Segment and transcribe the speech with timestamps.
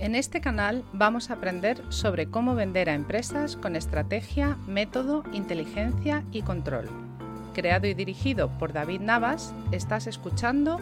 [0.00, 6.24] En este canal vamos a aprender sobre cómo vender a empresas con estrategia, método, inteligencia
[6.32, 6.88] y control.
[7.52, 10.80] Creado y dirigido por David Navas, estás escuchando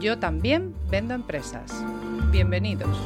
[0.00, 1.84] Yo también vendo empresas.
[2.30, 2.96] Bienvenidos.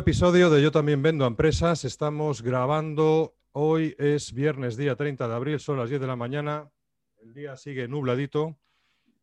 [0.00, 1.84] Episodio de Yo también vendo a empresas.
[1.84, 3.34] Estamos grabando.
[3.52, 6.70] Hoy es viernes, día 30 de abril, son las 10 de la mañana.
[7.18, 8.56] El día sigue nubladito.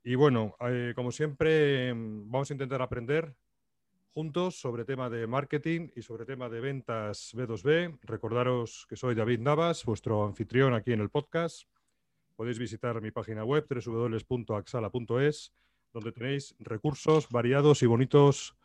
[0.03, 3.36] Y bueno, eh, como siempre, mm, vamos a intentar aprender
[4.13, 7.98] juntos sobre tema de marketing y sobre tema de ventas B2B.
[8.03, 11.64] Recordaros que soy David Navas, vuestro anfitrión aquí en el podcast.
[12.36, 15.53] Podéis visitar mi página web www.axala.es,
[15.91, 18.56] donde tenéis recursos variados y bonitos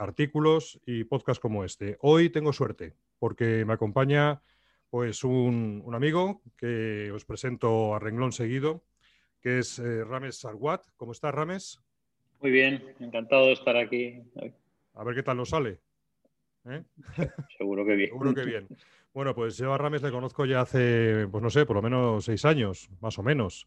[0.00, 1.98] artículos y podcasts como este.
[2.00, 4.42] Hoy tengo suerte porque me acompaña
[4.88, 8.82] pues un, un amigo que os presento a renglón seguido,
[9.40, 10.86] que es eh, Rames Sarwat.
[10.96, 11.80] ¿Cómo estás, Rames?
[12.40, 14.22] Muy bien, encantado de estar aquí.
[14.94, 15.78] A ver qué tal nos sale.
[16.64, 16.82] ¿Eh?
[17.58, 18.08] Seguro que bien.
[18.08, 18.68] Seguro que bien.
[19.12, 22.24] Bueno, pues yo a Rames le conozco ya hace, pues no sé, por lo menos
[22.24, 23.66] seis años, más o menos.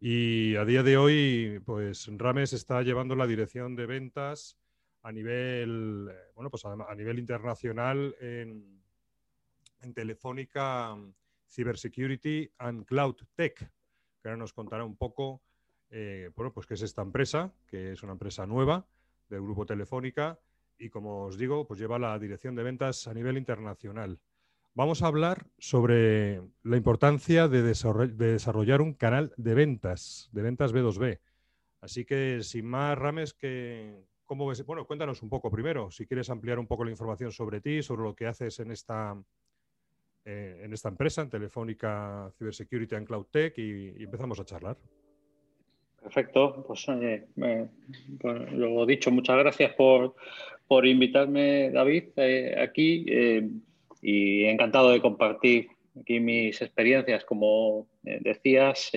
[0.00, 4.58] Y a día de hoy, pues Rames está llevando la dirección de ventas
[5.02, 8.78] a nivel, eh, bueno, pues a, a nivel internacional en,
[9.94, 10.96] Telefónica
[11.48, 15.40] Cybersecurity and Cloud Tech, que ahora nos contará un poco,
[15.88, 18.86] eh, bueno, pues qué es esta empresa, que es una empresa nueva
[19.28, 20.40] del grupo Telefónica
[20.78, 24.20] y como os digo, pues lleva la dirección de ventas a nivel internacional.
[24.74, 31.20] Vamos a hablar sobre la importancia de desarrollar un canal de ventas, de ventas B2B.
[31.80, 36.66] Así que sin más, Rames, que, Bueno, cuéntanos un poco primero, si quieres ampliar un
[36.66, 39.16] poco la información sobre ti, sobre lo que haces en esta,
[40.26, 44.76] eh, en esta empresa, en Telefónica Cybersecurity and Cloud Tech, y, empezamos a charlar.
[46.02, 47.68] Perfecto, pues, eh, eh,
[48.52, 50.14] lo dicho, muchas gracias por,
[50.66, 53.06] por invitarme, David, eh, aquí
[54.02, 57.24] y encantado de compartir aquí mis experiencias.
[57.24, 58.92] Como decías,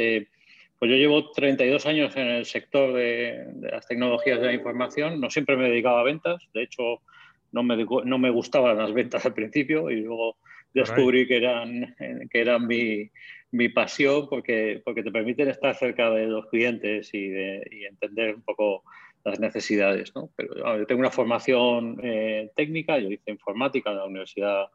[0.81, 5.21] pues yo llevo 32 años en el sector de, de, las tecnologías de la información.
[5.21, 6.41] No siempre me dedicaba a ventas.
[6.55, 7.03] De hecho,
[7.51, 10.37] no me, no me gustaban las ventas al principio y luego
[10.73, 11.95] descubrí que eran,
[12.31, 13.11] que eran mi,
[13.51, 18.33] mi pasión porque, porque te permiten estar cerca de los clientes y, de, y entender
[18.33, 18.81] un poco
[19.23, 20.15] las necesidades.
[20.15, 20.31] ¿no?
[20.35, 24.65] Pero yo tengo una formación eh, técnica, yo hice informática en la Universidad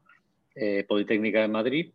[0.54, 1.90] eh, Politécnica de Madrid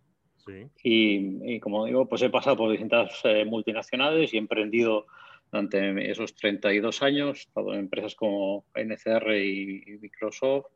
[0.45, 0.67] Sí.
[0.83, 5.05] Y, y, como digo, pues he pasado por distintas eh, multinacionales y he emprendido
[5.51, 10.67] durante esos 32 años, he estado en empresas como NCR y, y Microsoft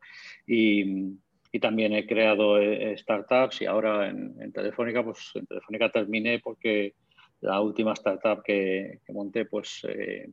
[0.46, 1.14] y,
[1.50, 6.40] y, también he creado eh, startups y ahora en, en, Telefónica, pues en Telefónica terminé
[6.40, 6.94] porque
[7.40, 10.30] la última startup que, que monté pues eh,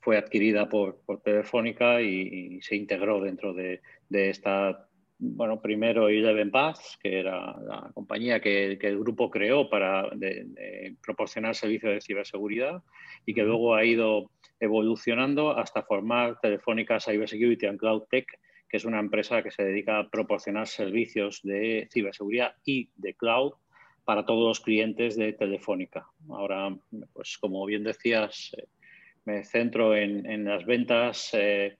[0.00, 4.88] fue adquirida por, por Telefónica y, y, se integró dentro de, de esta
[5.22, 10.44] bueno, primero Eleven Paths, que era la compañía que, que el grupo creó para de,
[10.46, 12.82] de proporcionar servicios de ciberseguridad
[13.26, 18.26] y que luego ha ido evolucionando hasta formar Telefónica Cybersecurity and Cloud Tech,
[18.68, 23.52] que es una empresa que se dedica a proporcionar servicios de ciberseguridad y de cloud
[24.04, 26.06] para todos los clientes de Telefónica.
[26.30, 26.74] Ahora,
[27.12, 28.64] pues como bien decías, eh,
[29.26, 31.30] me centro en, en las ventas.
[31.34, 31.76] Eh,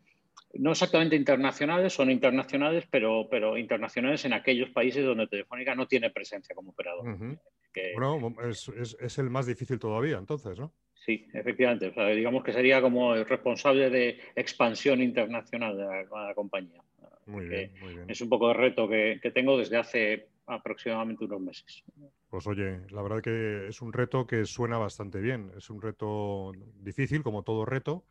[0.54, 6.10] no exactamente internacionales, son internacionales, pero, pero internacionales en aquellos países donde Telefónica no tiene
[6.10, 7.08] presencia como operador.
[7.08, 7.38] Uh -huh.
[7.72, 7.92] que...
[7.94, 10.72] Bueno, es, es, es, el más difícil todavía, entonces, ¿no?
[10.94, 11.88] Sí, efectivamente.
[11.88, 16.34] O sea, digamos que sería como el responsable de expansión internacional de la, de la
[16.34, 16.82] compañía.
[17.26, 18.10] Muy bien, muy bien.
[18.10, 21.84] Es un poco el reto que, que tengo desde hace aproximadamente unos meses.
[22.28, 25.52] Pues oye, la verdad que es un reto que suena bastante bien.
[25.56, 28.04] Es un reto difícil, como todo reto,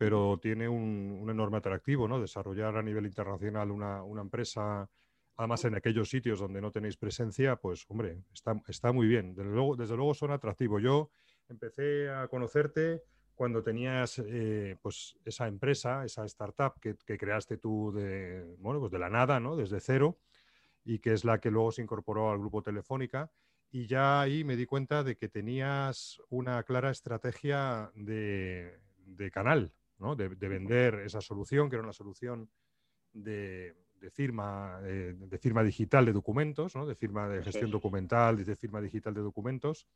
[0.00, 2.18] pero tiene un, enorme atractivo, ¿no?
[2.18, 4.88] Desarrollar a nivel internacional una, empresa,
[5.36, 9.34] además en aquellos sitios donde no tenéis presencia, pues hombre, está, muy bien.
[9.34, 10.82] Desde luego, son atractivos.
[10.82, 11.10] Yo
[11.50, 13.02] empecé a conocerte
[13.34, 19.00] cuando tenías eh, pues esa empresa, esa startup que, creaste tú de, bueno, pues de
[19.00, 19.54] la nada, ¿no?
[19.54, 20.18] Desde cero,
[20.82, 23.30] y que es la que luego se incorporó al grupo Telefónica.
[23.70, 28.80] Y ya ahí me di cuenta de que tenías una clara estrategia de
[29.30, 30.16] canal, ¿no?
[30.16, 32.50] de, de, vender esa solución, que era una solución
[33.12, 36.86] de, de firma, de, de, firma digital de documentos, ¿no?
[36.86, 39.86] de firma de gestión documental, de firma digital de documentos.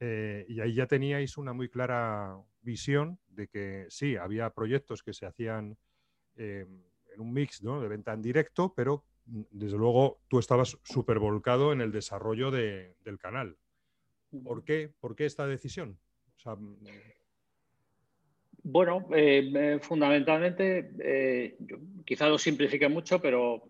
[0.00, 5.12] Eh, y ahí ya teníais una muy clara visión de que sí, había proyectos que
[5.12, 5.78] se hacían
[6.36, 6.66] eh,
[7.14, 11.72] en un mix de venta en directo, pero mm, desde luego tú estabas súper volcado
[11.72, 13.56] en el desarrollo del canal.
[14.42, 14.92] ¿Por qué?
[14.98, 16.00] ¿Por qué esta decisión?
[16.44, 16.74] Mm,
[18.66, 21.54] bueno, eh, eh, fundamentalmente, eh,
[22.02, 23.64] quizá lo simplifique mucho, pero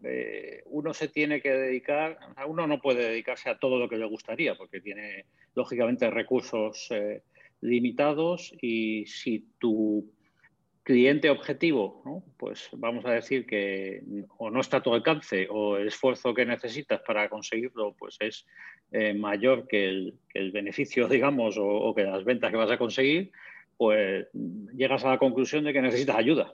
[0.66, 4.54] uno se tiene que dedicar, uno no puede dedicarse a todo lo que le gustaría,
[4.54, 5.26] porque tiene,
[5.56, 6.88] lógicamente, recursos
[7.60, 10.12] limitados y si tu
[10.84, 14.00] cliente objetivo, pues vamos a decir que
[14.38, 18.46] o no está a tu alcance o el esfuerzo que necesitas para conseguirlo pues es
[19.16, 23.32] mayor que el, beneficio, digamos, o que las ventas que vas a conseguir,
[23.76, 24.26] pues
[24.74, 26.52] llegas a la conclusión de que necesitas ayuda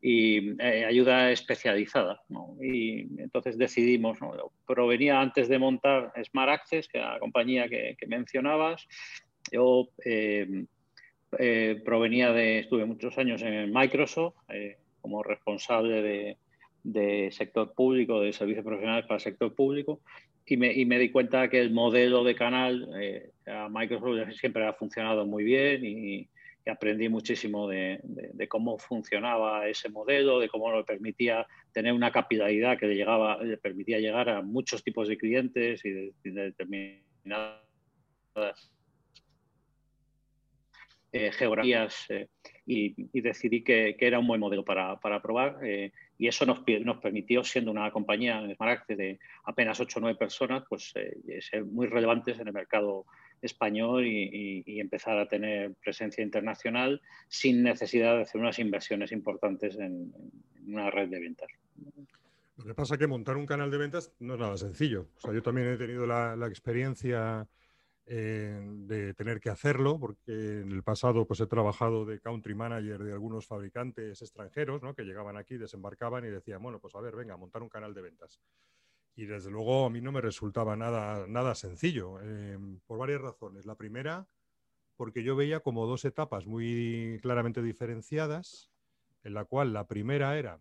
[0.00, 2.22] y, eh, ayuda especializada.
[2.60, 4.18] Y entonces decidimos,
[4.66, 8.86] provenía antes de montar Smart Access, que era la compañía que, mencionabas,
[9.50, 10.64] yo eh,
[11.38, 14.34] eh, provenía de, estuve muchos años en Microsoft
[15.00, 16.36] como responsable de,
[16.84, 20.00] de sector público, de servicios profesionales para el sector público,
[20.52, 24.66] y me, y me, di cuenta que el modelo de canal eh, a Microsoft siempre
[24.66, 26.28] ha funcionado muy bien y,
[26.64, 28.00] aprendí muchísimo de,
[28.48, 33.56] cómo funcionaba ese modelo, de cómo le permitía tener una capilaridad que le, llegaba, le
[33.56, 37.58] permitía llegar a muchos tipos de clientes y de, determinadas
[41.12, 42.28] geografías eh,
[42.64, 45.58] y, decidí que, que, era un buen modelo para, para probar
[46.22, 50.16] y eso nos, nos, permitió, siendo una compañía en Smart de apenas 8 o 9
[50.16, 53.06] personas, pues eh, ser muy relevantes en el mercado
[53.40, 60.12] español y, empezar a tener presencia internacional sin necesidad de hacer unas inversiones importantes en,
[60.64, 61.48] una red de ventas.
[62.56, 65.08] Lo que pasa es que montar un canal de ventas no es nada sencillo.
[65.16, 67.48] O sea, yo también he tenido la, la experiencia
[68.06, 73.02] eh, de tener que hacerlo, porque en el pasado pues he trabajado de country manager
[73.04, 74.94] de algunos fabricantes extranjeros, ¿no?
[74.94, 78.02] que llegaban aquí, desembarcaban y decían, bueno, pues a ver, venga, montar un canal de
[78.02, 78.40] ventas.
[79.14, 83.66] Y desde luego a mí no me resultaba nada, nada sencillo, eh, por varias razones.
[83.66, 84.26] La primera,
[84.96, 88.72] porque yo veía como dos etapas muy claramente diferenciadas,
[89.22, 90.60] en la cual la primera era,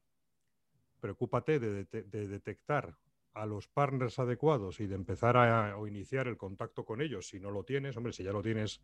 [0.99, 2.97] preocúpate de, de detectar
[3.33, 7.39] a los partners adecuados y de empezar a, o iniciar el contacto con ellos, si
[7.39, 8.81] no lo tienes, hombre, si ya lo tienes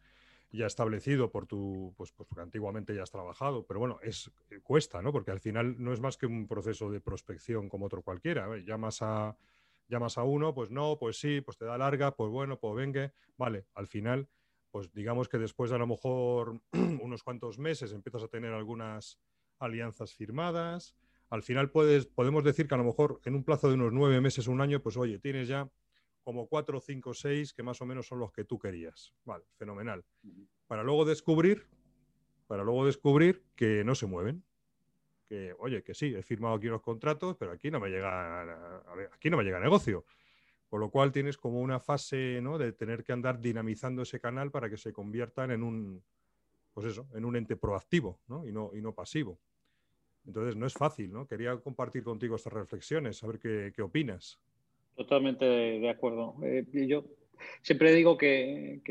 [0.51, 4.59] ya establecido por tu, pues, pues porque antiguamente ya has trabajado, pero bueno, es eh,
[4.63, 5.11] cuesta, ¿no?
[5.11, 8.47] Porque al final no es más que un proceso de prospección como otro cualquiera.
[8.59, 9.35] Llamas a
[9.89, 13.13] llamas a uno, pues no, pues sí, pues te da larga, pues bueno, pues venga,
[13.37, 14.29] vale, al final,
[14.69, 16.61] pues digamos que después de a lo mejor
[17.01, 19.19] unos cuantos meses empiezas a tener algunas
[19.59, 20.95] alianzas firmadas,
[21.29, 24.21] al final puedes, podemos decir que a lo mejor en un plazo de unos nueve
[24.21, 25.69] meses, un año, pues oye, tienes ya
[26.23, 29.13] como cuatro, cinco, seis que más o menos son los que tú querías.
[29.25, 30.03] Vale, fenomenal.
[30.67, 31.67] Para luego descubrir,
[32.47, 34.43] para luego descubrir que no se mueven.
[35.27, 38.77] Que, oye, que sí, he firmado aquí unos contratos, pero aquí no me llega,
[39.13, 40.05] aquí no me llega negocio.
[40.69, 42.57] Con lo cual tienes como una fase ¿no?
[42.57, 46.03] de tener que andar dinamizando ese canal para que se conviertan en un,
[46.73, 48.45] pues eso, en un ente proactivo ¿no?
[48.45, 49.39] Y, no, y no pasivo.
[50.27, 51.25] Entonces no es fácil, ¿no?
[51.25, 54.39] Quería compartir contigo estas reflexiones, saber qué, qué opinas.
[54.97, 56.35] Totalmente de acuerdo.
[56.43, 57.05] Eh, yo
[57.61, 58.81] siempre digo que,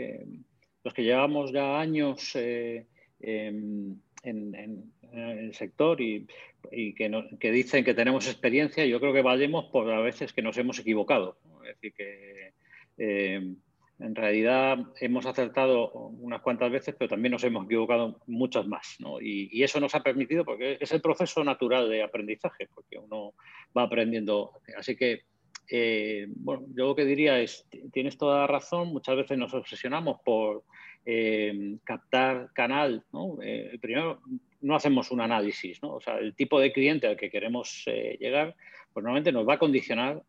[0.84, 2.86] los que llevamos ya años eh,
[3.20, 6.26] en, el sector y,
[6.70, 10.78] que, dicen que tenemos experiencia, yo creo que valemos por a veces que nos hemos
[10.78, 11.38] equivocado.
[11.64, 12.52] Es decir, que
[12.98, 13.54] eh,
[13.98, 18.98] en realidad hemos acertado unas cuantas veces, pero también nos hemos equivocado muchas más.
[19.20, 23.32] Y, eso nos ha permitido, porque es el proceso natural de aprendizaje, porque uno
[23.76, 24.52] va aprendiendo.
[24.76, 25.22] Así que,
[25.70, 30.18] eh, bueno, yo lo que diría es, tienes toda la razón, muchas veces nos obsesionamos
[30.24, 30.64] por
[31.06, 33.02] eh, captar canal.
[33.12, 33.38] ¿no?
[33.42, 34.20] Eh, primero,
[34.60, 35.94] no hacemos un análisis, ¿no?
[35.94, 37.84] o sea, el tipo de cliente al que queremos
[38.20, 38.54] llegar,
[38.92, 40.22] pues normalmente nos va a condicionar.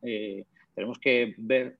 [0.73, 1.77] tenemos que ver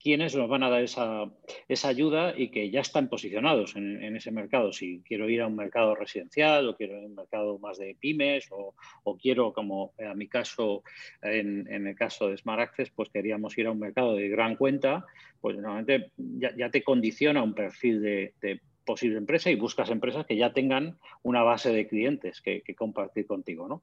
[0.00, 1.30] quiénes nos van a dar esa,
[1.68, 4.72] esa, ayuda y que ya están posicionados en, ese mercado.
[4.72, 7.96] Si quiero ir a un mercado residencial o quiero ir a un mercado más de
[7.98, 8.74] pymes o,
[9.20, 10.82] quiero, como a mi caso,
[11.22, 15.04] en, el caso de Smart Access, pues queríamos ir a un mercado de gran cuenta,
[15.40, 20.54] pues normalmente ya, te condiciona un perfil de, posible empresa y buscas empresas que ya
[20.54, 23.68] tengan una base de clientes que, que compartir contigo.
[23.68, 23.82] ¿no?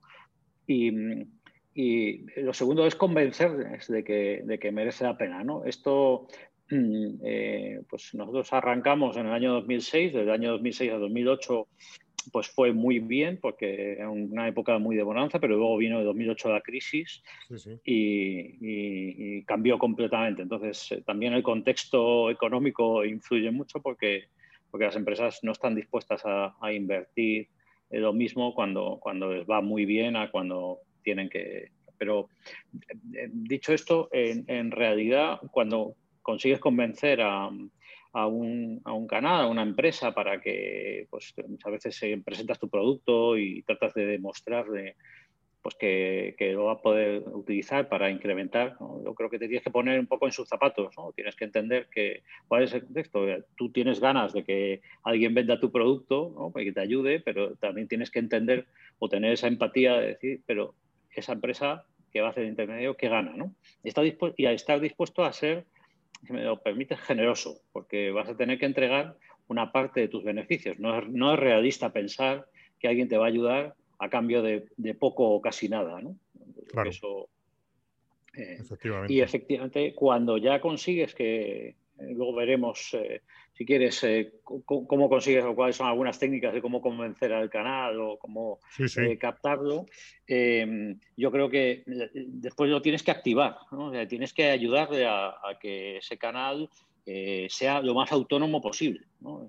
[0.66, 0.92] Y,
[1.78, 5.44] y lo segundo es convencerles de que, de que merece la pena.
[5.44, 5.66] ¿no?
[5.66, 6.28] Esto,
[6.72, 11.68] mm, eh, pues nosotros arrancamos en el año 2006, desde el año 2006 a 2008
[12.32, 16.06] pues fue muy bien porque era una época muy de bonanza, pero luego vino de
[16.06, 17.22] 2008 la crisis
[17.84, 20.42] Y, cambió completamente.
[20.42, 24.30] Entonces, eh, también el contexto económico influye mucho porque,
[24.72, 27.50] porque las empresas no están dispuestas a, invertir
[27.92, 31.72] lo mismo cuando, cuando les va muy bien a cuando tienen que...
[31.98, 32.28] Pero
[33.14, 37.50] eh, dicho esto, en realidad, cuando consigues convencer a,
[38.16, 42.58] a un, a un, canal, a una empresa, para que pues, muchas veces eh, presentas
[42.58, 44.66] tu producto y tratas de demostrar
[45.62, 48.78] pues, que, que, lo va a poder utilizar para incrementar.
[48.80, 51.12] Yo creo que te tienes que poner un poco en sus zapatos, ¿no?
[51.12, 53.26] tienes que entender que, cuál es el contexto.
[53.58, 56.54] Tú tienes ganas de que alguien venda tu producto, ¿no?
[56.54, 58.66] que te ayude, pero también tienes que entender
[58.98, 60.74] o tener esa empatía de decir, pero
[61.22, 63.34] esa empresa que va a hacer intermedio, ¿qué gana?
[63.36, 63.54] ¿no?
[63.84, 65.66] Está y a estar dispuesto a ser
[66.26, 69.16] si me lo permites, generoso, porque vas a tener que entregar
[69.48, 70.80] una parte de tus beneficios.
[70.80, 72.48] No es, no es realista pensar
[72.80, 74.68] que alguien te va a ayudar a cambio de,
[75.00, 76.02] poco o casi nada.
[76.02, 76.16] ¿no?
[76.68, 76.90] Claro.
[76.90, 77.30] Eso,
[78.36, 78.58] eh,
[79.08, 83.22] y efectivamente, cuando ya consigues que, luego veremos, eh,
[83.54, 88.00] si quieres, eh, cómo consigues o cuáles son algunas técnicas de cómo convencer al canal
[88.00, 88.60] o cómo
[89.20, 89.86] captarlo.
[90.28, 93.58] Em, yo creo que después lo tienes que activar,
[94.10, 96.70] tienes que ayudarle a, que ese canal
[97.48, 99.06] sea lo más autónomo posible.
[99.22, 99.48] ¿no?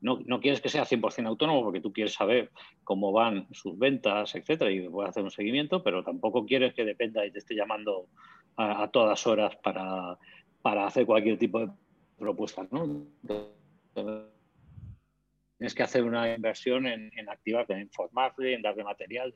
[0.00, 2.50] no, quieres que sea 100% autónomo porque tú quieres saber
[2.84, 7.24] cómo van sus ventas, etcétera, y puedes hacer un seguimiento, pero tampoco quieres que dependa
[7.24, 8.08] y te esté llamando
[8.56, 10.18] a todas horas para
[10.66, 11.68] para hacer cualquier tipo de
[12.18, 12.66] propuesta.
[12.72, 13.06] ¿no?
[15.56, 19.32] Tienes que hacer una inversión en, en activarte, en informarle, en darle material,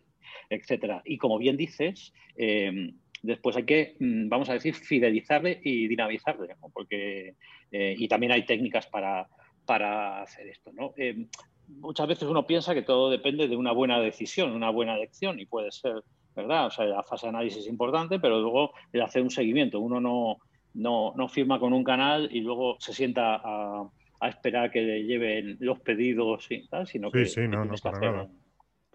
[0.49, 1.03] etcétera.
[1.05, 6.57] Y como bien dices, eh, después hay que, mm, vamos a decir, fidelizarle y dinamizarle,
[6.73, 7.37] porque
[7.71, 9.29] eh, y también hay técnicas para,
[9.65, 10.73] para hacer esto.
[10.73, 10.95] ¿no?
[10.97, 11.27] Eh,
[11.69, 15.47] muchas veces uno piensa que todo depende de una buena decisión, una buena elección, y
[15.47, 16.03] puede ser
[16.35, 16.67] verdad.
[16.67, 19.79] O sea, la fase de análisis es importante, pero luego el hacer un seguimiento.
[19.79, 20.39] Uno no,
[20.75, 23.89] no, no firma con un canal y luego se sienta a,
[24.21, 28.29] a esperar que le lleven los pedidos y tal, sino que, sí, no, no, para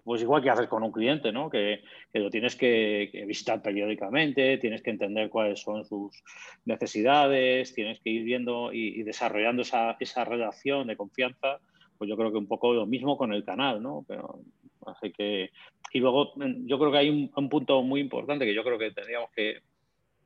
[0.04, 1.50] Pues igual que haces con un cliente, ¿no?
[1.50, 6.22] Que, que lo tienes que, visitar periódicamente, tienes que entender cuáles son sus
[6.64, 11.58] necesidades, tienes que ir viendo y, desarrollando esa, esa, relación de confianza.
[11.98, 14.04] Pues yo creo que un poco lo mismo con el canal, ¿no?
[14.06, 14.40] Pero,
[14.86, 15.50] así que,
[15.92, 18.92] y luego yo creo que hay un, un punto muy importante que yo creo que
[18.92, 19.60] tendríamos que,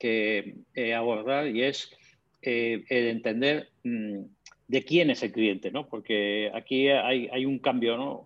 [0.00, 1.92] que eh, abordar y es
[2.42, 4.22] eh, el entender mm,
[4.66, 5.86] de quién es el cliente, ¿no?
[5.86, 8.24] Porque aquí hay, un cambio, ¿no?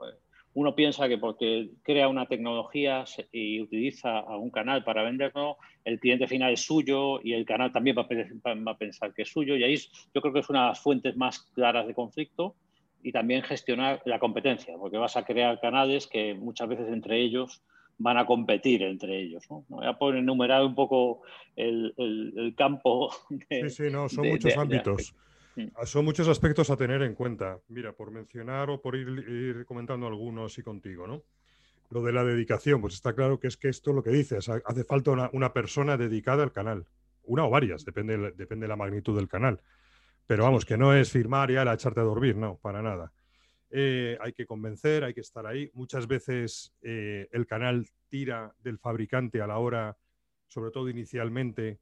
[0.55, 5.99] Uno piensa que porque crea una tecnología y utiliza a un canal para venderlo, el
[5.99, 9.57] cliente final es suyo y el canal también va a, pensar que es suyo.
[9.57, 9.77] Y ahí
[10.15, 12.55] yo creo que es una de las fuentes más claras de conflicto
[13.03, 17.63] y también gestionar la competencia, porque vas a crear canales que muchas veces entre ellos
[17.99, 19.45] van a competir entre ellos.
[19.51, 19.65] ¿no?
[19.69, 21.23] Voy a poner enumerar un poco
[21.57, 23.11] el, el, campo.
[23.51, 25.15] sí, sí, no, son muchos ámbitos.
[25.77, 27.59] Ah, son muchos aspectos a tener en cuenta.
[27.69, 31.23] Mira, por mencionar o por ir, comentando algunos y contigo, ¿no?
[31.91, 34.85] Lo de la dedicación, pues está claro que es que esto lo que dices, hace
[34.85, 36.87] falta una, una persona dedicada al canal,
[37.23, 39.61] una o varias, depende, depende de la magnitud del canal.
[40.27, 43.13] Pero vamos, que no es firmar y a echarte a dormir, no, para nada.
[43.77, 45.69] Eh, hay que convencer, hay que estar ahí.
[45.75, 49.97] Muchas veces eh, el canal tira del fabricante a la hora,
[50.47, 51.81] sobre todo inicialmente,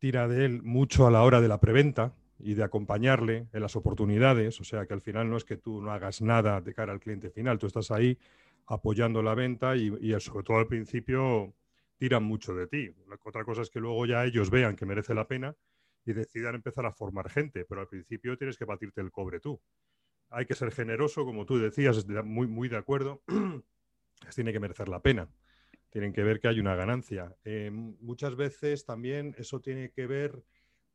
[0.00, 3.76] tira de él mucho a la hora de la preventa y de acompañarle en las
[3.76, 4.60] oportunidades.
[4.60, 6.98] O sea que al final no es que tú no hagas nada de cara al
[6.98, 8.18] cliente final, tú estás ahí
[8.66, 11.54] apoyando la venta y, y sobre todo al principio
[11.98, 12.90] tiran mucho de ti.
[13.24, 15.54] Otra cosa es que luego ya ellos vean que merece la pena
[16.04, 19.60] y decidan empezar a formar gente, pero al principio tienes que batirte el cobre tú
[20.32, 23.22] hay que ser generoso, como tú decías, muy, muy de acuerdo.
[24.34, 25.28] tiene que merecer la pena.
[25.90, 27.34] Tienen que ver que hay una ganancia.
[27.44, 30.42] Eh, muchas veces también eso tiene que ver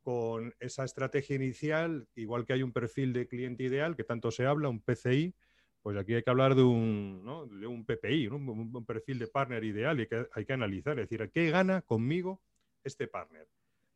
[0.01, 4.45] con esa estrategia inicial, igual que hay un perfil de cliente ideal, que tanto se
[4.45, 5.35] habla, un PCI,
[5.81, 7.23] pues aquí hay que hablar de un,
[7.59, 11.29] de un PPI, un, perfil de partner ideal y que hay que analizar, es decir,
[11.31, 12.41] ¿qué gana conmigo
[12.83, 13.47] este partner?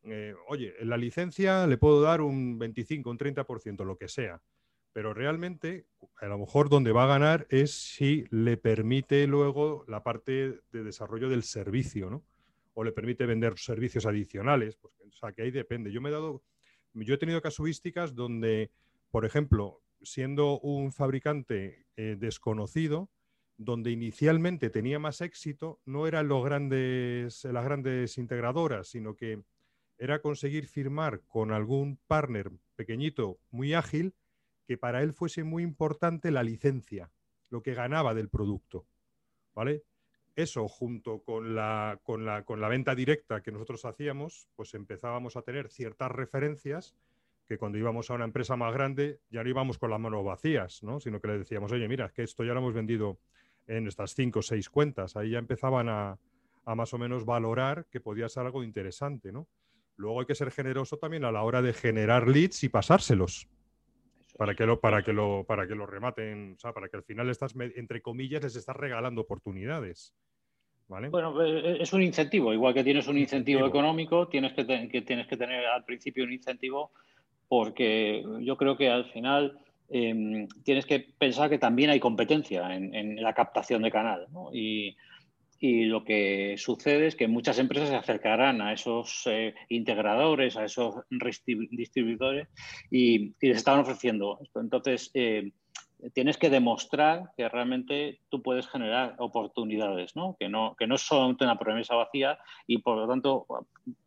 [0.04, 4.40] Eh, oye, en la licencia le puedo dar un 25, un 30%, lo que sea
[4.92, 5.86] pero realmente
[6.20, 10.84] a lo mejor donde va a ganar es si le permite luego la parte de
[10.84, 12.24] desarrollo del servicio, ¿no?
[12.74, 15.92] O le permite vender servicios adicionales, porque, o sea, que ahí depende.
[15.92, 16.42] Yo me he dado,
[16.94, 18.70] yo he tenido casuísticas donde,
[19.10, 23.10] por ejemplo, siendo un fabricante eh, desconocido,
[23.56, 29.42] donde inicialmente tenía más éxito, no eran los grandes, las grandes integradoras, sino que
[29.98, 34.14] era conseguir firmar con algún partner pequeñito, muy ágil,
[34.72, 37.10] que para él fuese muy importante la licencia.
[37.50, 38.86] lo que ganaba del producto.
[39.54, 39.82] ¿Vale?
[40.34, 45.36] Eso junto con la, con la, con la venta directa que nosotros hacíamos, pues empezábamos
[45.36, 46.96] a tener ciertas referencias
[47.46, 50.82] que cuando íbamos a una empresa más grande ya no íbamos con las manos vacías,
[50.82, 51.00] ¿no?
[51.00, 53.18] sino que le decíamos, oye, mira, es que esto ya lo hemos vendido
[53.66, 55.14] en estas cinco o seis cuentas.
[55.16, 56.18] Ahí ya empezaban a,
[56.64, 59.32] a más o menos valorar que podía ser algo interesante.
[59.32, 59.46] ¿no?
[59.96, 63.46] Luego hay que ser generoso también a la hora de generar leads y pasárselos.
[64.42, 67.04] Para que, lo, para, que lo, para que lo rematen, o sea, para que al
[67.04, 70.16] final estás, entre comillas, les estás regalando oportunidades.
[70.88, 75.36] Bueno, eh, es un incentivo, igual que tienes un incentivo, económico, tienes que, tienes que
[75.36, 76.90] tener al principio un incentivo
[77.46, 83.22] porque yo creo que al final em, tienes que pensar que también hay competencia en,
[83.22, 84.26] la captación de canal.
[84.52, 84.96] Y,
[85.62, 90.96] lo que sucede es que muchas empresas se acercarán a esos eh, integradores, a esos
[91.70, 92.48] distribuidores
[92.90, 94.60] y, les están ofreciendo esto.
[94.60, 95.52] Entonces, eh,
[96.14, 100.36] tienes que demostrar que realmente tú puedes generar oportunidades, ¿no?
[100.38, 103.46] Que, no, que no solamente una promesa vacía y por lo tanto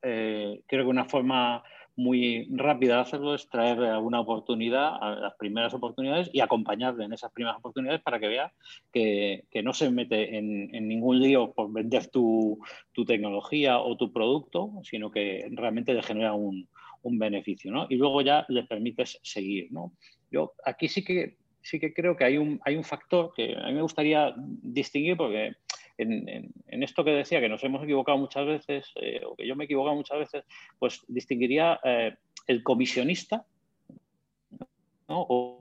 [0.01, 1.63] eh, creo que una forma
[1.95, 7.13] muy rápida de hacerlo es traer alguna oportunidad, a las primeras oportunidades y acompañarle en
[7.13, 8.53] esas primeras oportunidades para que vea
[8.91, 12.59] que, no se mete en, ningún lío por vender tu,
[13.07, 16.67] tecnología o tu producto, sino que realmente le genera un,
[17.03, 17.85] beneficio, ¿no?
[17.87, 19.93] Y luego ya le permites seguir, ¿no?
[20.31, 23.67] Yo aquí sí que sí que creo que hay un, hay un factor que a
[23.67, 25.53] mí me gustaría distinguir porque
[25.97, 29.63] en, esto que decía, que nos hemos equivocado muchas veces, eh, o que yo me
[29.63, 30.43] he equivocado muchas veces,
[30.79, 32.15] pues distinguiría eh,
[32.47, 33.45] el comisionista
[35.07, 35.59] o,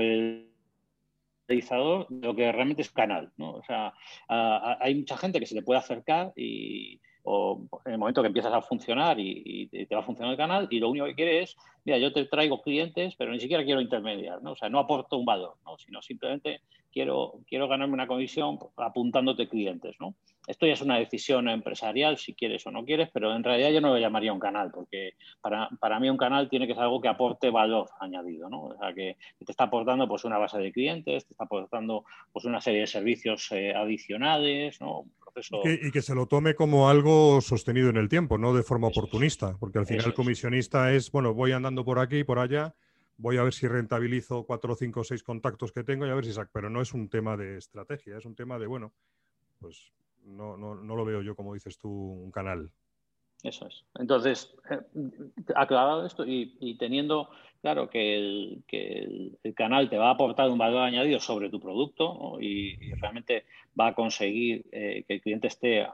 [0.00, 0.48] el
[1.46, 3.32] realizador de lo que realmente es canal.
[3.38, 3.92] O sea,
[4.28, 8.52] hay mucha gente que se le puede acercar y o en el momento que empiezas
[8.52, 11.56] a funcionar y, te va a funcionar el canal y lo único que quiere es,
[11.84, 14.52] mira, yo te traigo clientes, pero ni siquiera quiero intermediar, ¿no?
[14.52, 15.78] O sea, no aporto un valor, ¿no?
[15.78, 16.60] Sino simplemente
[16.94, 20.14] quiero, quiero ganarme una comisión apuntándote clientes, ¿no?
[20.46, 23.80] Esto ya es una decisión empresarial, si quieres o no quieres, pero en realidad yo
[23.80, 27.00] no lo llamaría un canal, porque para, para mí un canal tiene que ser algo
[27.00, 28.64] que aporte valor añadido, ¿no?
[28.64, 32.44] O sea, que, te está aportando pues una base de clientes, te está aportando pues
[32.44, 35.04] una serie de servicios eh, adicionales, ¿no?
[35.64, 39.56] Y que, se lo tome como algo sostenido en el tiempo, no de forma oportunista,
[39.58, 42.76] porque al final el comisionista es, bueno, voy andando por aquí y por allá,
[43.16, 46.32] voy a ver si rentabilizo cuatro, cinco, seis contactos que tengo y a ver si
[46.32, 46.50] saco.
[46.52, 48.92] Pero no es un tema de estrategia, es un tema de, bueno,
[49.58, 49.92] pues
[50.24, 52.70] no, no, no lo veo yo, como dices tú, un canal.
[53.44, 53.84] Eso es.
[53.96, 54.78] Entonces, eh,
[55.54, 57.28] aclarado esto y, teniendo
[57.60, 62.74] claro que, el, canal te va a aportar un valor añadido sobre tu producto y,
[62.94, 63.44] realmente
[63.78, 65.86] va a conseguir eh, que el cliente esté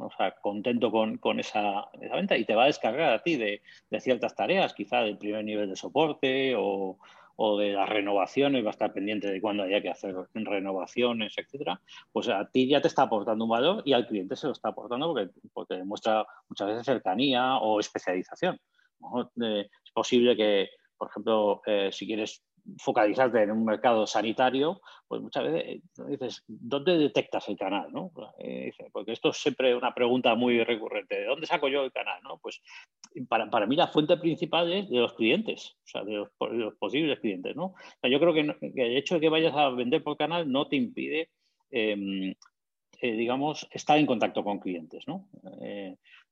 [0.00, 3.62] aún, contento con, esa, venta y te va a descargar a ti de,
[4.00, 6.98] ciertas tareas, quizá del primer nivel de soporte o,
[7.40, 11.80] o de las renovaciones, va a estar pendiente de cuándo haya que hacer renovaciones, etcétera,
[12.10, 14.70] pues a ti ya te está aportando un valor y al cliente se lo está
[14.70, 18.58] aportando porque, porque demuestra muchas veces cercanía o especialización.
[19.36, 22.42] es posible que, por ejemplo, eh, si quieres
[22.76, 27.92] focalizarte en un mercado sanitario, pues muchas veces eh, dices, ¿dónde detectas el canal?
[27.92, 28.12] ¿no?
[28.38, 31.20] Eh, porque esto es siempre una pregunta muy recurrente.
[31.20, 32.20] ¿De dónde saco yo el canal?
[32.22, 32.38] ¿no?
[32.38, 32.60] Pues
[33.28, 37.20] para, para, mí la fuente principal es de los clientes, o sea, de los, posibles
[37.20, 37.56] clientes.
[37.56, 37.74] ¿no?
[38.02, 41.30] yo creo que, el hecho de que vayas a vender por canal no te impide
[41.70, 42.34] em,
[43.00, 45.06] eh, digamos, estar en contacto con clientes.
[45.06, 45.28] ¿no?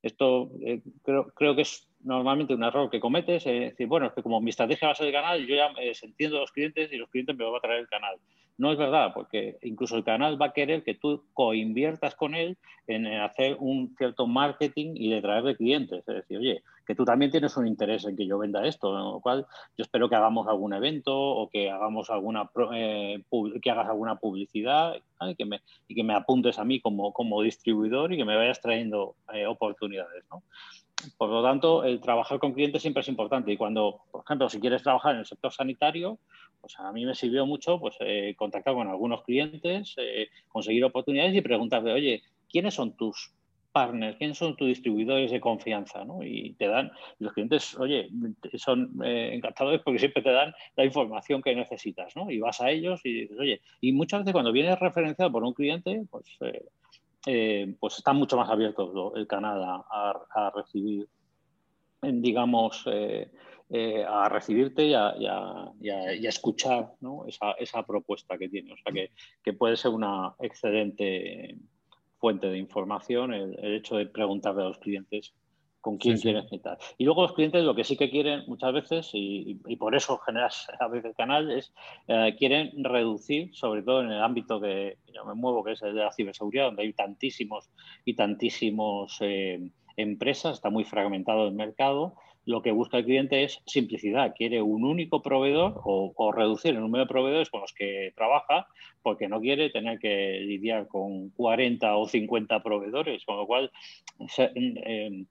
[0.01, 4.13] Esto eh, creo, creo, que es normalmente un error que cometes, es decir, bueno, es
[4.13, 6.91] que como mi estrategia va a ser el canal, yo ya entiendo a los clientes
[6.91, 8.17] y los clientes me van a traer el canal.
[8.57, 12.57] No es verdad, porque incluso el canal va a querer que tú coinviertas con él
[12.87, 15.99] en hacer un cierto marketing y de traerle clientes.
[16.07, 19.03] Es decir, oye, que tú también tienes un interés en que yo venda esto, con
[19.03, 19.45] lo cual
[19.77, 23.21] yo espero que hagamos algún evento o que hagamos alguna eh,
[23.61, 27.43] que hagas alguna publicidad y, que me, y que me apuntes a mí como, como
[27.43, 30.23] distribuidor y que me vayas trayendo eh, oportunidades.
[30.31, 30.41] ¿no?
[31.17, 33.51] Por lo tanto, el trabajar con clientes siempre es importante.
[33.51, 36.19] Y cuando, por ejemplo, si quieres trabajar en el sector sanitario,
[36.59, 41.35] pues a mí me sirvió mucho pues, eh, contactar con algunos clientes, eh, conseguir oportunidades
[41.35, 43.31] y preguntarle, oye, ¿quiénes son tus
[43.71, 44.17] partners?
[44.17, 46.03] ¿Quiénes son tus distribuidores de confianza?
[46.03, 46.23] ¿no?
[46.23, 48.09] Y te dan, los clientes, oye,
[48.55, 52.31] son eh, encantadores porque siempre te dan la información que necesitas, ¿no?
[52.31, 55.53] Y vas a ellos y dices, oye, y muchas veces cuando vienes referenciado por un
[55.53, 56.25] cliente, pues
[57.29, 61.09] eh, pues está mucho más abierto el canal a, recibir,
[62.01, 63.29] digamos, eh,
[63.69, 65.73] eh, a recibirte y a,
[66.23, 66.93] escuchar
[67.59, 68.71] esa, propuesta que tiene.
[68.71, 68.93] O sea,
[69.43, 71.57] que, puede ser una excelente
[72.17, 75.33] fuente de información el, hecho de preguntarle a los clientes
[75.87, 76.77] con quién quieres quitar.
[76.97, 80.67] Y luego los clientes lo que sí que quieren muchas veces, y, por eso generas
[80.81, 81.73] a veces el canal, es
[82.09, 85.95] eh, quieren reducir, sobre todo en el ámbito que yo me muevo, que es el
[85.95, 87.69] de la ciberseguridad, donde hay tantísimos
[88.03, 93.61] y tantísimos eh, empresas, está muy fragmentado el mercado, lo que busca el cliente es
[93.65, 94.33] simplicidad.
[94.35, 98.67] Quiere un único proveedor o, reducir el número de proveedores con los que trabaja
[99.01, 103.69] porque no quiere tener que lidiar con 40 o 50 proveedores, con lo cual
[104.37, 105.25] eh,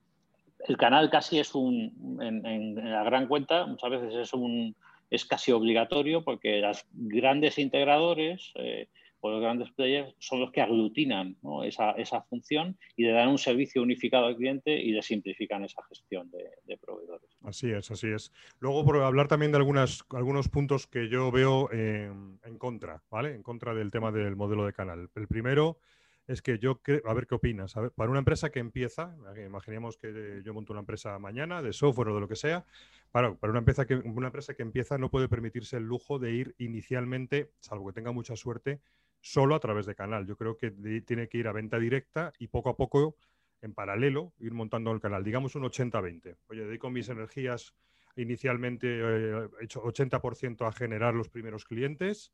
[0.67, 4.75] el canal casi es un, en, la gran cuenta, muchas veces es un
[5.09, 8.89] es casi obligatorio porque los grandes integradores eh,
[9.21, 13.81] o los grandes players son los que aglutinan esa, función y le dan un servicio
[13.81, 17.29] unificado al cliente y le simplifican esa gestión de, proveedores.
[17.43, 18.31] Así es, así es.
[18.59, 23.33] Luego, por hablar también de algunas, algunos puntos que yo veo en contra, ¿vale?
[23.33, 25.09] En contra del tema del modelo de canal.
[25.15, 25.79] El primero
[26.27, 30.53] es que yo, a ver qué opinas, para una empresa que empieza, imaginemos que yo
[30.53, 32.65] monto una empresa mañana de software o de lo que sea,
[33.11, 36.55] para, una, empresa que, una empresa que empieza no puede permitirse el lujo de ir
[36.57, 38.81] inicialmente, salvo que tenga mucha suerte,
[39.21, 40.27] solo a través de canal.
[40.27, 43.15] Yo creo que tiene que ir a venta directa y poco a poco,
[43.61, 45.23] en paralelo, ir montando el canal.
[45.23, 46.37] Digamos un 80-20.
[46.47, 47.73] Oye, dedico mis energías
[48.17, 52.33] inicialmente, eh, hecho 80% a generar los primeros clientes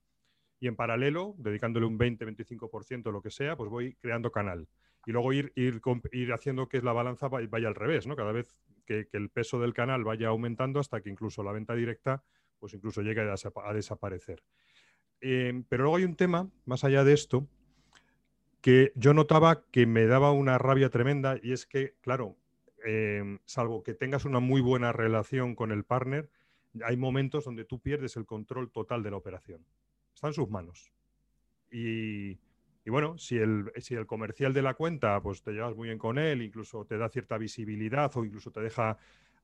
[0.59, 4.67] y en paralelo, dedicándole un 20-25% lo que sea, pues voy creando canal.
[5.05, 5.81] Y luego ir, ir,
[6.13, 8.15] ir, haciendo que la balanza vaya al revés, ¿no?
[8.15, 12.23] Cada vez que, el peso del canal vaya aumentando hasta que incluso la venta directa,
[12.59, 14.41] pues incluso llegue a, desaparecer.
[15.19, 17.45] Em, pero luego hay un tema, más allá de esto,
[18.61, 22.37] que yo notaba que me daba una rabia tremenda y es que, claro,
[22.85, 26.29] em, salvo que tengas una muy buena relación con el partner,
[26.85, 29.65] hay momentos donde tú pierdes el control total de la operación
[30.13, 30.91] está en sus manos.
[31.71, 32.37] Y,
[32.85, 36.17] bueno, si el, si el comercial de la cuenta, pues te llevas muy bien con
[36.19, 38.97] él, incluso te da cierta visibilidad o incluso te deja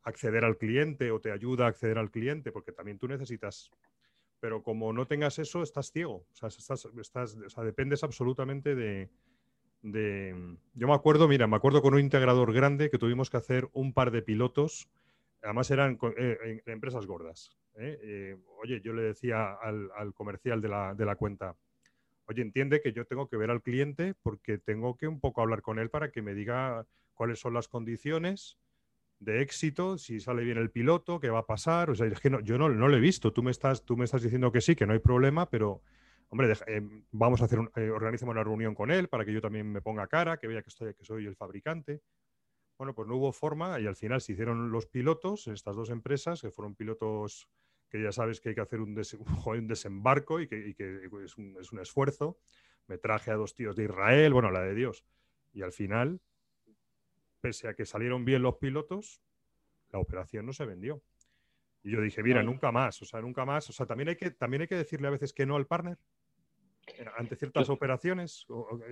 [0.03, 3.71] acceder al cliente o te ayuda a acceder al cliente, porque también tú necesitas.
[4.39, 6.25] Pero como no tengas eso, estás ciego.
[6.31, 9.09] O sea, estás, estás, o sea dependes absolutamente de,
[9.81, 13.69] de, Yo me acuerdo, mira, me acuerdo con un integrador grande que tuvimos que hacer
[13.73, 14.89] un par de pilotos,
[15.41, 17.51] además eran eh, empresas gordas.
[17.79, 17.99] ¿Eh?
[18.01, 21.55] Eh, oye, yo le decía al, comercial de la, cuenta,
[22.25, 25.61] oye, entiende que yo tengo que ver al cliente porque tengo que un poco hablar
[25.61, 28.59] con él para que me diga cuáles son las condiciones
[29.19, 31.89] de éxito, si sale bien el piloto, qué va a pasar.
[31.89, 33.33] O sea, es que yo no, lo he visto.
[33.33, 35.81] Tú me, estás, tú me estás diciendo que sí, que no hay problema, pero,
[36.29, 39.81] hombre, eh, vamos a hacer, un, una reunión con él para que yo también me
[39.81, 42.01] ponga cara, que vea que, estoy, que soy el fabricante.
[42.77, 45.89] Bueno, pues no hubo forma y al final se hicieron los pilotos en estas dos
[45.89, 47.49] empresas, que fueron pilotos
[47.89, 48.95] que ya sabes que hay que hacer un,
[49.67, 50.75] desembarco y que,
[51.23, 52.37] es, un, esfuerzo.
[52.87, 55.05] Me traje a dos tíos de Israel, bueno, la de Dios.
[55.53, 56.21] Y al final,
[57.41, 59.21] pese a que salieron bien los pilotos,
[59.91, 61.01] la operación no se vendió.
[61.83, 63.69] Y yo dije, mira, nunca más, o sea, nunca más.
[63.69, 65.97] O sea, también hay que, también hay que decirle a veces que no al partner
[67.17, 68.45] ante ciertas operaciones?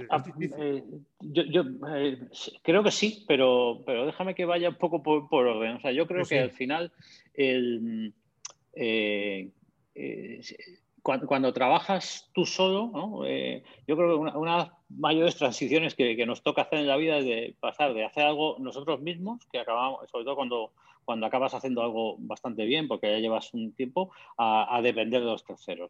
[0.09, 0.83] Ah, eh,
[1.19, 1.63] yo,
[1.95, 2.19] eh,
[2.63, 5.77] creo que sí, pero, pero déjame que vaya un poco por, orden.
[5.77, 6.91] O sea, yo creo que al final
[7.33, 8.13] el,
[8.79, 9.49] eh,
[9.95, 10.41] eh,
[11.01, 16.17] cuando, trabajas tú solo, eh, yo creo que una, una, de las mayores transiciones que,
[16.17, 19.45] que, nos toca hacer en la vida es de pasar de hacer algo nosotros mismos,
[19.51, 20.71] que acabamos, sobre todo cuando
[21.07, 25.45] cuando acabas haciendo algo bastante bien, porque ya llevas un tiempo, a, depender de los
[25.45, 25.89] terceros.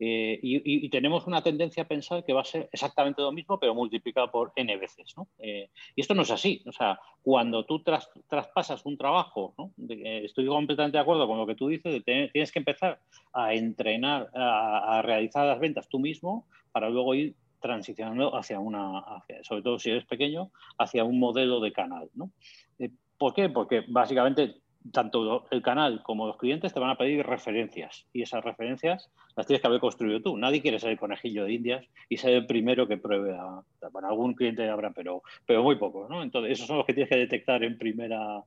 [0.00, 3.76] Eh, y, tenemos una tendencia a pensar que va a ser exactamente lo mismo, pero
[3.76, 5.14] multiplicado por n veces.
[5.38, 6.64] Eh, y esto no es así.
[6.66, 7.80] O sea, cuando tú
[8.28, 9.54] traspasas un trabajo,
[9.88, 12.98] estoy completamente de acuerdo con lo que tú dices, tienes que empezar
[13.34, 19.04] a entrenar, a, realizar las ventas tú mismo para luego ir transicionando hacia una,
[19.42, 22.10] sobre todo si eres pequeño, hacia un modelo de canal.
[22.14, 22.32] ¿no?
[22.80, 23.48] Eh, ¿Por qué?
[23.48, 24.56] Porque básicamente
[24.92, 29.46] tanto el canal como los clientes te van a pedir referencias y esas referencias las
[29.46, 30.36] tienes que haber construido tú.
[30.36, 33.62] Nadie quiere ser el conejillo de indias y ser el primero que pruebe a...
[34.08, 36.22] Algún cliente habrá, pero, pero muy pocos, ¿no?
[36.22, 38.44] Entonces, esos son los que tienes que detectar en primera,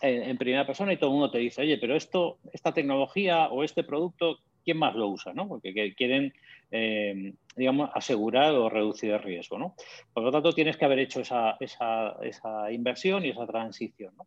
[0.00, 3.62] en, primera persona y todo el mundo te dice, oye, pero esto, esta tecnología o
[3.62, 5.32] este producto, ¿quién más lo usa?
[5.32, 5.46] ¿no?
[5.46, 6.34] Porque quieren,
[6.72, 9.58] eh, digamos, asegurar o reducir el riesgo.
[9.58, 9.76] ¿no?
[10.12, 14.12] Por lo tanto, tienes que haber hecho esa, esa, esa inversión y esa transición.
[14.16, 14.26] ¿no?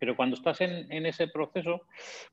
[0.00, 1.82] Pero cuando estás en, ese proceso,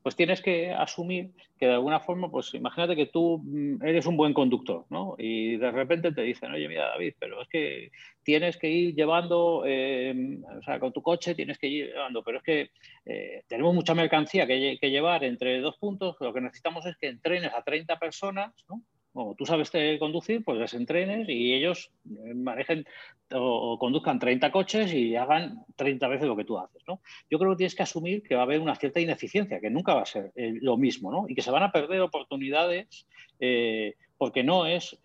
[0.02, 4.16] pues tienes que asumir que de alguna forma, pues imagínate que tú mm, eres un
[4.16, 5.14] buen conductor, ¿no?
[5.18, 9.64] Y de repente te dicen, oye, mira, David, pero es que tienes que ir llevando,
[9.66, 12.70] em, o sea, con tu coche tienes que ir llevando, pero es que
[13.04, 17.52] eh, tenemos mucha mercancía que, llevar entre dos puntos, lo que necesitamos es que entrenes
[17.52, 18.82] a 30 personas, ¿no?
[19.12, 22.86] Como tú sabes conducir, pues les entrenes y ellos eh, manejen
[23.32, 26.82] o, conduzcan 30 coches y hagan 30 veces lo que tú haces.
[26.86, 27.00] ¿no?
[27.30, 29.94] Yo creo que tienes que asumir que va a haber una cierta ineficiencia, que nunca
[29.94, 31.26] va a ser eh, lo mismo, ¿no?
[31.28, 33.06] y que se van a perder oportunidades
[33.40, 34.98] eh, porque no es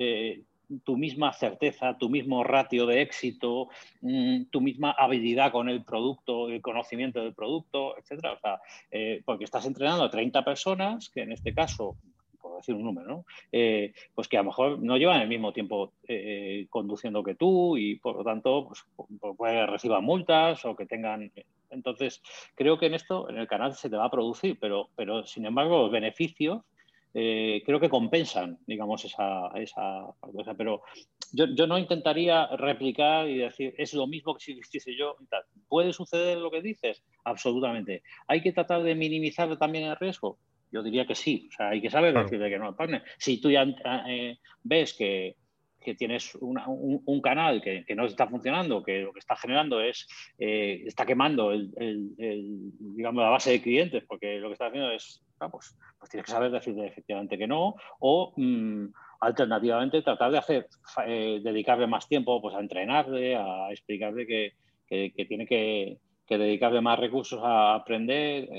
[0.84, 3.70] tu misma certeza, tu mismo ratio de éxito,
[4.02, 8.34] mm, tu misma habilidad con el producto, el conocimiento del producto, etcétera.
[8.34, 8.60] O sea,
[9.24, 11.98] porque estás entrenando a 30 personas, que en este caso
[12.58, 13.26] decir un número, ¿no?
[13.52, 17.78] Eh, pues que a lo mejor no llevan el mismo tiempo eh, conduciendo que tú
[17.78, 18.86] y por lo tanto pues,
[19.38, 21.32] puede reciban multas o que tengan...
[21.70, 22.22] Entonces,
[22.56, 25.46] creo que en esto, en el canal se te va a producir, pero, pero sin
[25.46, 26.62] embargo los beneficios
[27.16, 30.56] eh, creo que compensan, digamos, esa, esa cosa.
[30.56, 30.82] Pero
[31.32, 35.16] yo, yo, no intentaría replicar y decir, es lo mismo que si hiciese yo.
[35.68, 37.04] ¿Puede suceder lo que dices?
[37.24, 38.02] Absolutamente.
[38.28, 40.40] ¿Hay que tratar de minimizar también el riesgo?
[40.74, 43.04] Yo diría que sí, o sea, hay que saber decirle que no al partner.
[43.20, 43.64] Si tú ya
[44.08, 45.36] eh, ves que,
[46.00, 50.08] tienes un, canal que, no está funcionando, que lo que está generando es,
[50.40, 51.70] eh, está quemando el,
[52.80, 56.26] digamos, la base de clientes, porque lo que está haciendo es, ah, pues, pues, tienes
[56.26, 58.86] que saber decirle efectivamente que no, o mm,
[59.20, 60.68] alternativamente tratar de hacer,
[61.06, 64.54] eh, dedicarle más tiempo pues, a entrenarle, a explicarle que,
[65.28, 68.50] tiene que, dedicarle más recursos a aprender.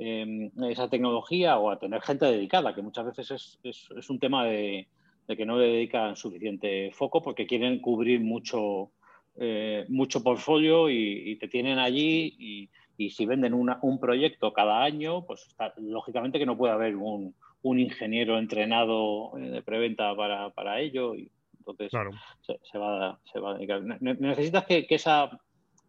[0.00, 4.86] Em, esa tecnología o a tener gente dedicada, que muchas veces es, un tema de,
[5.26, 8.92] que no le dedican suficiente foco porque quieren cubrir mucho,
[9.34, 15.48] eh, mucho portfolio y, te tienen allí y, si venden un proyecto cada año, pues
[15.78, 17.34] lógicamente que no puede haber un,
[17.64, 21.16] ingeniero entrenado eh, de preventa para, ello.
[21.16, 23.82] Y entonces se, va, a dedicar.
[23.82, 25.40] Necesitas que esa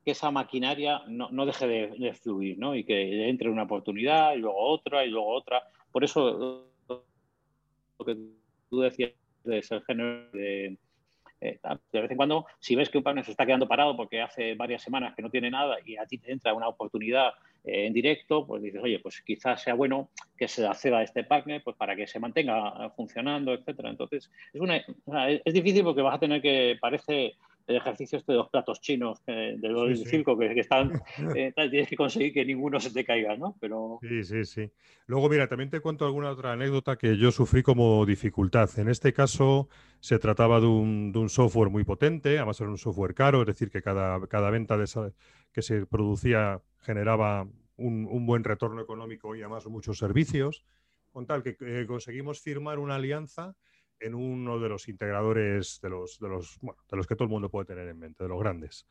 [0.03, 2.75] que esa maquinaria no, deje de, fluir, ¿no?
[2.75, 5.63] Y que entre una oportunidad y luego otra y luego otra.
[5.91, 8.17] Por eso lo que
[8.69, 9.11] tú decías
[9.43, 10.77] de ser género de,
[11.41, 11.59] eh,
[11.93, 14.55] de vez en cuando, si ves que un partner se está quedando parado porque hace
[14.55, 17.29] varias semanas que no tiene nada y a ti te entra una oportunidad
[17.63, 21.23] eh, en directo, pues dices, oye, pues quizás sea bueno que se acceda a este
[21.23, 23.89] partner pues para que se mantenga funcionando, etcétera.
[23.89, 24.77] Entonces, es, una,
[25.29, 27.35] es difícil porque vas a tener que, parece
[27.69, 31.01] el ejercicio este de los platos chinos eh, del circo que, están,
[31.35, 33.55] eh, tienes que conseguir que ninguno se te caiga, ¿no?
[33.61, 33.99] Pero...
[34.01, 34.71] Sí, sí, sí.
[35.05, 38.69] Luego, mira, también te cuento alguna otra anécdota que yo sufrí como dificultad.
[38.77, 43.41] En este caso se trataba de un, software muy potente, además era un software caro,
[43.41, 44.85] es decir, que cada, cada venta de
[45.53, 50.65] que se producía generaba un, buen retorno económico y además muchos servicios,
[51.11, 53.55] con tal que eh, conseguimos firmar una alianza
[53.99, 57.31] en uno de los integradores de los, de los, bueno, de los que todo el
[57.31, 58.87] mundo puede tener en mente, de los grandes.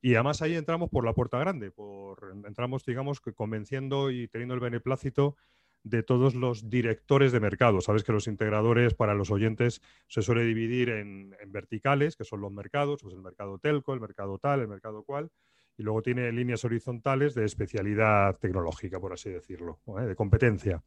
[0.00, 4.60] Y además ahí entramos por la puerta grande, por, entramos, digamos, convenciendo y teniendo el
[4.60, 5.36] beneplácito
[5.82, 7.80] de todos los directores de mercado.
[7.80, 12.52] Sabes que los integradores para los oyentes se suele dividir en, verticales, que son los
[12.52, 15.30] mercados, pues el mercado telco, el mercado tal, el mercado cual,
[15.78, 20.06] y luego tiene líneas horizontales de especialidad tecnológica, por así decirlo, ¿eh?
[20.06, 20.82] de competencia.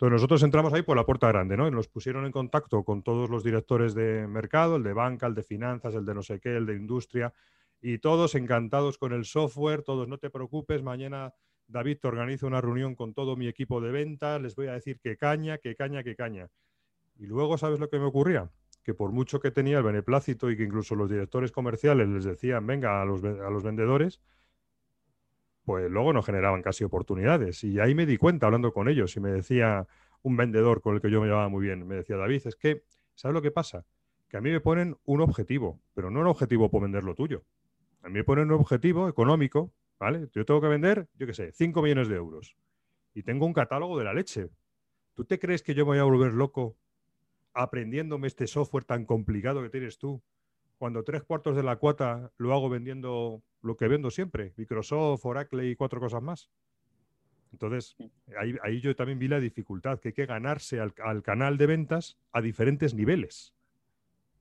[0.00, 1.68] Entonces nosotros entramos ahí por la puerta grande, ¿no?
[1.68, 5.34] Y nos pusieron en contacto con todos los directores de mercado, el de banca, el
[5.34, 7.34] de finanzas, el de no sé qué, el de industria,
[7.82, 11.34] y todos encantados con el software, todos no te preocupes, mañana
[11.66, 15.00] David te organiza una reunión con todo mi equipo de ventas, les voy a decir
[15.00, 16.48] que caña, que caña, que caña.
[17.18, 18.50] Y luego, ¿sabes lo que me ocurría?
[18.82, 22.66] Que por mucho que tenía el beneplácito y que incluso los directores comerciales les decían,
[22.66, 24.22] venga, a los, a los vendedores,
[25.64, 27.64] pues luego no generaban casi oportunidades.
[27.64, 29.86] Y ahí me di cuenta hablando con ellos y me decía
[30.22, 32.82] un vendedor con el que yo me llevaba muy bien, me decía, David, es que,
[33.14, 33.84] ¿sabes lo que pasa?
[34.28, 37.44] Que a mí me ponen un objetivo, pero no un objetivo por vender lo tuyo.
[38.02, 40.28] A mí me ponen un objetivo económico, ¿vale?
[40.32, 42.56] Yo tengo que vender, yo qué sé, 5 millones de euros.
[43.14, 44.48] Y tengo un catálogo de la leche.
[45.14, 46.76] ¿Tú te crees que yo me voy a volver loco
[47.52, 50.22] aprendiéndome este software tan complicado que tienes tú
[50.80, 55.68] cuando tres cuartos de la cuota lo hago vendiendo lo que vendo siempre, Microsoft, Oracle
[55.68, 56.48] y cuatro cosas más.
[57.52, 57.98] Entonces,
[58.62, 62.40] ahí, yo también vi la dificultad, que hay que ganarse al, canal de ventas a
[62.40, 63.52] diferentes niveles.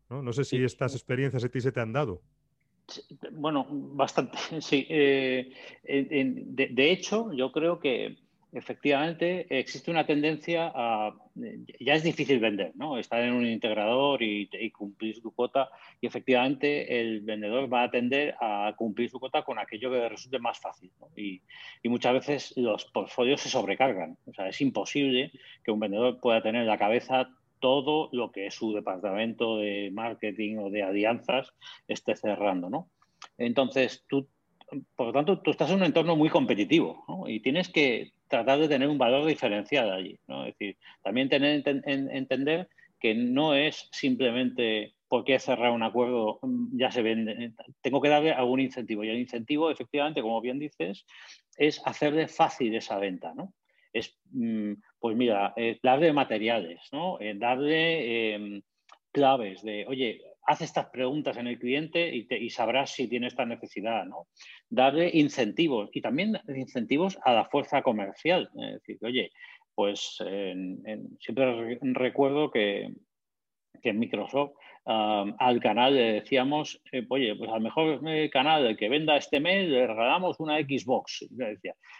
[0.09, 2.21] No, sé si estas experiencias a ti se te han dado.
[3.33, 4.87] Bueno, bastante, sí.
[4.87, 5.51] Eh,
[5.83, 8.17] de, hecho, yo creo que
[8.51, 11.13] efectivamente existe una tendencia a,
[11.79, 12.97] ya es difícil vender, ¿no?
[12.97, 15.69] Estar en un integrador y, cumplir su cuota
[16.01, 20.39] y efectivamente el vendedor va a tender a cumplir su cuota con aquello que resulte
[20.39, 20.91] más fácil.
[21.15, 21.41] Y,
[21.83, 24.17] muchas veces los portfolios se sobrecargan.
[24.25, 25.31] O sea, es imposible
[25.63, 30.57] que un vendedor pueda tener en la cabeza todo lo que su departamento de marketing
[30.57, 31.53] o de alianzas
[31.87, 32.89] esté cerrando, ¿no?
[33.37, 34.27] Entonces, tú,
[34.95, 38.69] por lo tanto, tú estás en un entorno muy competitivo y tienes que tratar de
[38.69, 40.17] tener un valor diferencial allí.
[40.27, 40.45] ¿no?
[40.45, 46.39] Es decir, también tener, en, entender que no es simplemente porque he cerrado un acuerdo,
[46.41, 47.53] mm, ya se vende.
[47.81, 49.03] Tengo que darle algún incentivo.
[49.03, 51.05] Y el incentivo, efectivamente, como bien dices,
[51.57, 53.53] es hacerle fácil esa venta, ¿no?
[53.91, 57.17] Es, mm, pues mira, darle materiales, ¿no?
[57.35, 58.61] darle em,
[59.11, 64.03] claves de, oye, haz estas preguntas en el cliente y, sabrás si tiene esta necesidad,
[64.05, 64.27] ¿no?
[64.67, 68.49] Darle incentivos y también incentivos a la fuerza comercial.
[68.55, 69.31] Es decir, oye,
[69.75, 70.17] pues
[71.19, 72.89] siempre recuerdo que,
[73.83, 74.53] en Microsoft
[74.85, 79.69] al canal le decíamos, eh, oye, pues al mejor eh, canal que venda este mes
[79.69, 81.27] le regalamos una Xbox.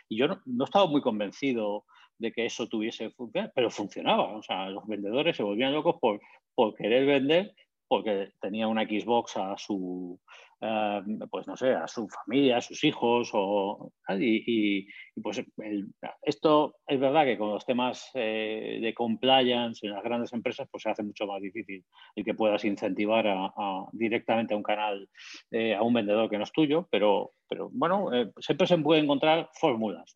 [0.10, 1.86] Y yo no, no estaba muy convencido
[2.18, 4.36] de que eso tuviese función, pero funcionaba.
[4.36, 6.20] O sea, los vendedores se volvían locos por,
[6.56, 7.54] por querer vender
[7.90, 10.20] porque tenía una Xbox a su,
[10.62, 14.86] eh, pues no sé, a su familia, a sus hijos, o, y,
[15.22, 15.44] pues
[16.22, 20.84] esto es verdad que con los temas eh, de compliance en las grandes empresas pues
[20.84, 21.84] se hace mucho más difícil
[22.16, 23.26] el que puedas incentivar
[23.92, 25.10] directamente a un canal,
[25.52, 28.10] eh, a un vendedor que no es tuyo, pero, pero bueno,
[28.40, 30.14] siempre se puede encontrar fórmulas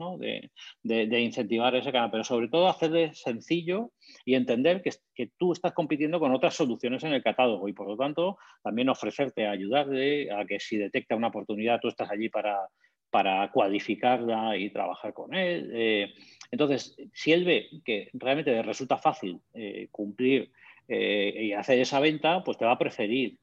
[0.84, 3.92] de, incentivar ese canal, pero sobre todo hacerle sencillo
[4.24, 7.88] y entender que, que, tú estás compitiendo con otras soluciones en el catálogo y por
[7.88, 12.30] lo tanto también ofrecerte a ayudarle a que si detecta una oportunidad tú estás allí
[12.30, 12.70] para,
[13.14, 15.70] para cualificarla y trabajar con él.
[15.72, 16.14] Eh,
[16.50, 20.52] entonces, si él ve que realmente le resulta fácil eh, cumplir
[20.88, 23.38] eh, y hacer esa venta, pues te va a preferir.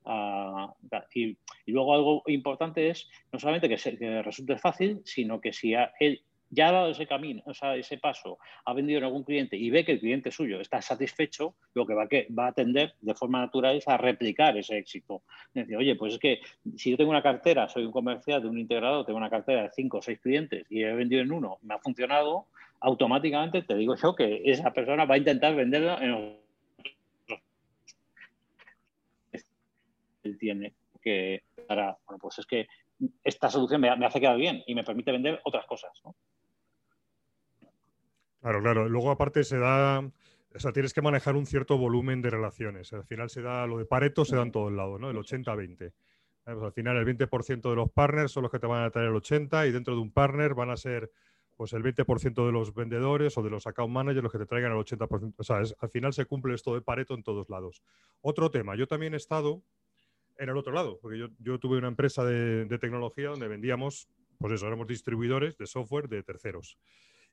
[1.14, 6.68] y, luego algo importante es no solamente que, resulte fácil, sino que si él ya
[6.68, 9.84] ha dado ese camino, o sea, ese paso, ha vendido en algún cliente y ve
[9.84, 12.26] que el cliente suyo está satisfecho, lo que va a, que,
[12.56, 15.22] tender de forma natural es a replicar ese éxito.
[15.54, 16.40] Es decir, oye, pues es que
[16.76, 19.70] si yo tengo una cartera, soy un comercial de un integrador, tengo una cartera de
[19.74, 22.46] cinco o seis clientes y he vendido en uno, me ha funcionado,
[22.80, 26.40] automáticamente te digo yo que esa persona va a intentar venderlo en otro.
[30.22, 32.66] Él tiene que para, bueno, pues es que
[33.24, 35.92] esta solución me, me hace quedar bien y me permite vender otras cosas.
[36.04, 36.14] ¿no?
[38.40, 38.88] Claro, claro.
[38.88, 42.92] Luego aparte se da, o sea, tienes que manejar un cierto volumen de relaciones.
[42.92, 45.10] Al final se da, lo de Pareto se da en todo el lado, ¿no?
[45.10, 45.86] El 80-20.
[45.86, 45.92] Eh,
[46.44, 49.08] pues al final el 20% de los partners son los que te van a traer
[49.08, 51.10] el 80 y dentro de un partner van a ser
[51.56, 54.72] pues el 20% de los vendedores o de los account managers los que te traigan
[54.72, 55.34] el 80%.
[55.36, 57.82] O sea, al final se cumple esto de Pareto en todos lados.
[58.22, 59.62] Otro tema, yo también he estado
[60.40, 64.54] en el otro lado, porque yo, tuve una empresa de, de, tecnología donde vendíamos, pues
[64.54, 66.78] eso, éramos distribuidores de software de terceros.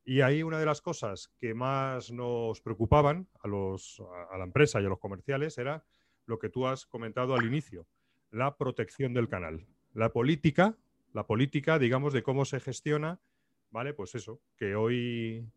[0.04, 4.82] Y ahí una de las cosas que más nos preocupaban a, los, a la empresa
[4.82, 5.86] y a los comerciales era
[6.26, 7.88] lo que tú has comentado al inicio,
[8.30, 9.66] la protección del canal.
[9.94, 10.78] La política,
[11.14, 13.22] la política, digamos, de cómo se gestiona,
[13.72, 13.94] ¿vale?
[13.94, 15.48] Pues eso, que hoy,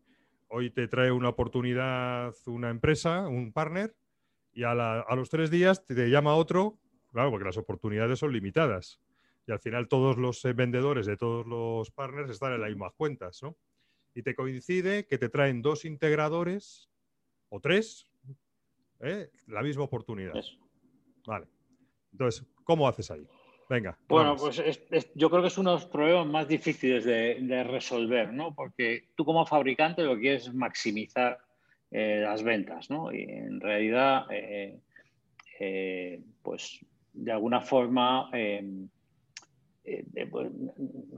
[0.47, 3.93] hoy te trae una oportunidad una empresa, un partner,
[4.53, 6.77] y a, a los tres días te llama otro,
[7.11, 8.99] claro, porque las oportunidades son limitadas.
[9.47, 12.93] Y al final todos los eh, vendedores de todos los partners están en las mismas
[12.93, 13.57] cuentas, ¿no?
[14.13, 16.89] y te coincide que te traen dos integradores
[17.49, 18.07] o tres,
[18.99, 19.29] ¿eh?
[19.47, 20.33] la misma oportunidad.
[21.25, 21.47] Vale.
[22.11, 23.25] Entonces, ¿cómo haces ahí?
[23.69, 23.97] Venga.
[24.09, 24.61] Bueno, pues
[25.15, 28.53] yo creo que es uno de los problemas más difíciles de, resolver, ¿no?
[28.53, 31.39] Porque tú como fabricante lo que quieres es maximizar
[31.89, 33.13] eh, las ventas, ¿no?
[33.13, 34.81] Y en realidad, eh,
[36.41, 38.29] pues de alguna forma
[39.83, 40.51] eh, pues,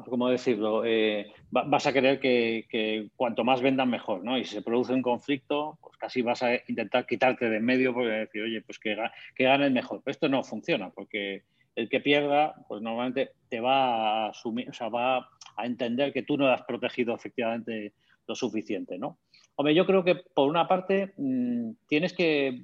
[0.05, 0.85] ¿cómo decirlo?
[0.85, 4.37] Eh, vas a querer que, cuanto más vendan mejor, ¿no?
[4.37, 7.93] Y si se produce un conflicto, pues casi vas a intentar quitarte de en medio
[7.93, 8.95] porque decir, oye, pues que,
[9.35, 10.01] que ganen mejor.
[10.03, 11.43] Pero esto no funciona porque
[11.75, 16.23] el que pierda, pues normalmente te va a asumir, o sea, va a entender que
[16.23, 17.93] tú no has protegido efectivamente
[18.27, 19.17] lo suficiente, ¿no?
[19.55, 22.63] Hombre, yo creo que por una parte mm, tienes que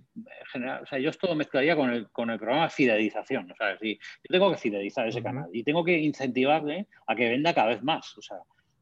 [0.52, 3.78] generar, o sea, yo esto mezclaría con el, con el programa de fidelización, o sea,
[3.78, 7.69] si yo tengo que fidelizar ese canal y tengo que incentivarle a que venda cada
[7.69, 8.38] vez más, o sea,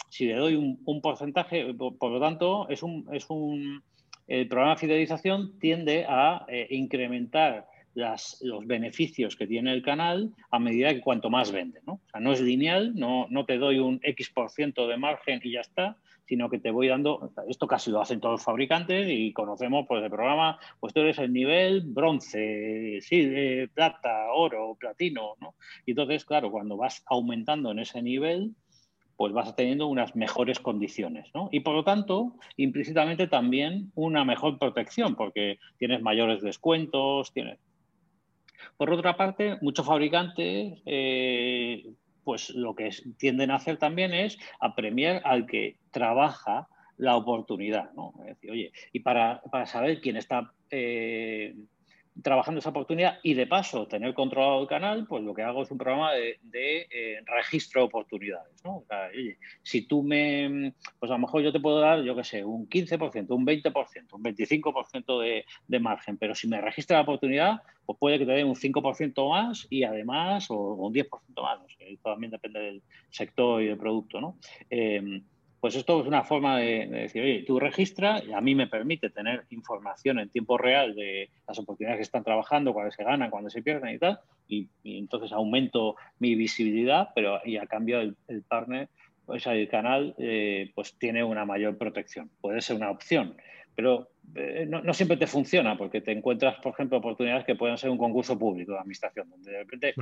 [0.09, 3.83] si le doy un, porcentaje, por, lo tanto, es un, es un,
[4.27, 10.31] el programa de fidelización tiende a eh, incrementar las, los beneficios que tiene el canal
[10.51, 11.93] a medida que cuanto más vende, ¿no?
[11.93, 15.41] O sea, no es lineal, no, no te doy un X% por ciento de margen
[15.43, 19.07] y ya está, sino que te voy dando, esto casi lo hacen todos los fabricantes
[19.09, 23.31] y conocemos pues el programa, pues tú eres el nivel bronce, sí,
[23.73, 25.55] plata, oro, platino, ¿no?
[25.85, 28.53] Y entonces, claro, cuando vas aumentando en ese nivel,
[29.15, 31.49] pues vas teniendo unas mejores condiciones, ¿no?
[31.51, 37.57] Y por lo tanto, implícitamente también una mejor protección, porque tienes mayores descuentos, tienes...
[38.75, 41.93] Por otra parte, muchos fabricantes eh,
[42.27, 46.67] pues lo que tienden a hacer también es a premiar al que trabaja
[46.97, 48.13] la oportunidad, ¿no?
[48.19, 51.55] Es decir, oye, y para, saber quién está eh,
[52.23, 55.71] trabajando esa oportunidad y de paso tener controlado el canal, pues lo que hago es
[55.71, 58.63] un programa de, eh, registro de oportunidades.
[58.63, 58.83] ¿no?
[59.63, 62.67] si tú me, pues a lo mejor yo te puedo dar, yo qué sé, un
[62.67, 67.97] 15%, un 20%, un 25% de, de margen, pero si me registra la oportunidad, pues
[67.99, 71.07] puede que te dé un 5% más y además, o, un 10%
[71.41, 74.37] más, no también depende del sector y del producto, ¿no?
[74.69, 75.21] Eh,
[75.59, 79.09] pues esto es una forma de, decir, oye, tú registras y a mí me permite
[79.09, 83.49] tener información en tiempo real de las oportunidades que están trabajando, cuáles se ganan, cuándo
[83.49, 88.15] se pierden y tal, y, entonces aumento mi visibilidad, pero y a cambio el,
[88.47, 88.89] partner,
[89.25, 92.29] pues el canal, eh, pues tiene una mayor protección.
[92.39, 93.35] Puede ser una opción
[93.77, 97.91] pero eh, no, siempre te funciona porque te encuentras, por ejemplo, oportunidades que pueden ser
[97.91, 99.93] un concurso público de administración, donde de repente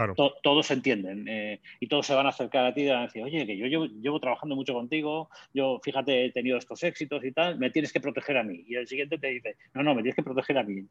[0.41, 3.05] todos se entienden eh, y todos se van a acercar a ti y van a
[3.07, 7.34] decir, oye, que yo llevo, trabajando mucho contigo, yo fíjate, he tenido estos éxitos y
[7.34, 8.63] tal, me tienes que proteger a mí.
[8.65, 10.82] Y el siguiente te dice, no, no, me tienes que proteger a mí.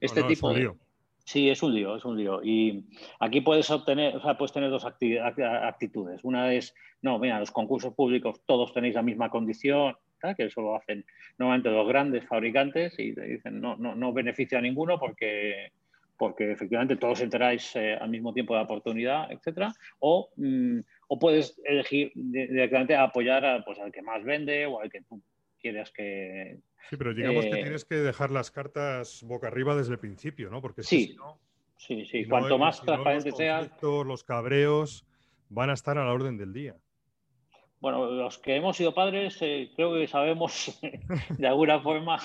[0.00, 0.70] este tipo de...
[1.24, 2.40] Sí, es un lío, es un lío.
[2.44, 2.84] Y
[3.18, 6.20] aquí puedes obtener, o sea, puedes tener dos actitudes.
[6.22, 9.96] Una es, no, mira, los concursos públicos todos tenéis la misma condición,
[10.36, 11.04] que eso lo hacen
[11.38, 15.72] normalmente los grandes fabricantes y te dicen no, no, no beneficia a ninguno porque,
[16.16, 21.18] porque efectivamente todos enteráis eh, al mismo tiempo de la oportunidad, etcétera, o, mm, o
[21.18, 25.20] puedes elegir directamente apoyar a, pues, al que más vende o al que tú
[25.60, 26.58] quieras que...
[26.88, 30.50] Sí, pero digamos que eh, tienes que dejar las cartas boca arriba desde el principio,
[30.50, 30.60] ¿no?
[30.60, 31.38] Porque sí, si no,
[31.76, 32.24] sí, sí.
[32.26, 33.70] Cuanto más transparente sea...
[33.82, 35.06] Los cabreos
[35.48, 36.76] van a estar a la orden del día.
[37.82, 40.78] Bueno, los que hemos sido padres eh, creo que sabemos
[41.36, 42.16] de alguna forma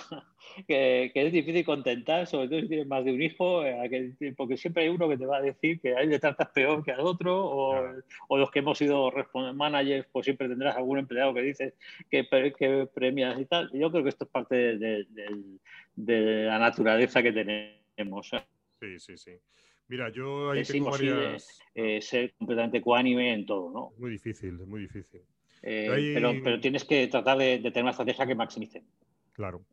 [0.67, 4.83] que, es difícil contentar, sobre todo si tienes más de un hijo, eh, porque siempre
[4.83, 7.43] hay uno que te va a decir que hay de tratas peor que al otro,
[7.43, 9.11] o, los que hemos sido
[9.55, 11.73] managers, pues siempre tendrás algún empleado que dices
[12.11, 13.71] que, que premias y tal.
[13.73, 15.07] Yo creo que esto es parte de,
[15.95, 18.31] la naturaleza que tenemos.
[18.31, 18.43] ¿eh?
[18.79, 19.31] Sí, sí, sí.
[19.87, 21.59] Mira, yo ahí tengo varias...
[22.01, 23.93] ser completamente cuánime en todo, ¿no?
[23.97, 25.21] Muy difícil, es muy difícil.
[25.61, 28.83] Eh, pero, tienes que tratar de, tener una estrategia que maximice.
[29.33, 29.63] Claro.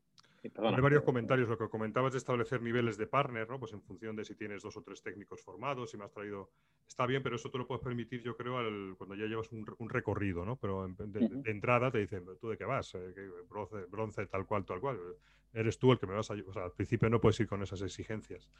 [0.42, 1.48] Hay varios comentarios.
[1.48, 3.58] Lo que comentabas de establecer niveles de partner, ¿no?
[3.58, 6.50] Pues en función de si tienes dos o tres técnicos formados, si me has traído.
[6.86, 8.54] Está bien, pero eso te lo puedes permitir, yo creo,
[8.98, 10.56] cuando ya llevas un, recorrido, ¿no?
[10.56, 12.94] Pero de, entrada te dicen, ¿tú de qué vas?
[12.94, 13.14] Eh,
[13.48, 14.98] bronce, bronce, tal cual, tal cual.
[15.54, 16.50] Eres tú el que me vas a ayudar.
[16.50, 18.50] O sea, al principio no puedes ir con esas exigencias.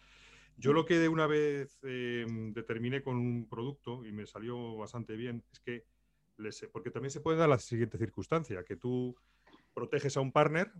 [0.56, 5.16] Yo lo que de una vez em, determiné con un producto y me salió bastante
[5.16, 5.84] bien es que
[6.72, 9.16] porque también se puede dar la siguiente circunstancia, que tú
[9.72, 10.72] proteges a un partner,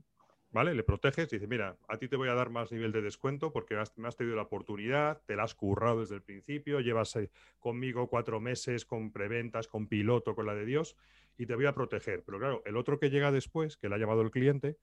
[0.51, 0.75] ¿vale?
[0.75, 3.53] Le proteges y dices, mira, a ti te voy a dar más nivel de descuento
[3.53, 7.31] porque me has tenido la oportunidad, te la has currado desde el principio, llevas eh,
[7.59, 10.97] conmigo cuatro meses con preventas, con piloto, con la de Dios,
[11.37, 12.23] y te voy a proteger.
[12.25, 14.79] Pero claro, el otro que llega después, que le ha llamado el cliente,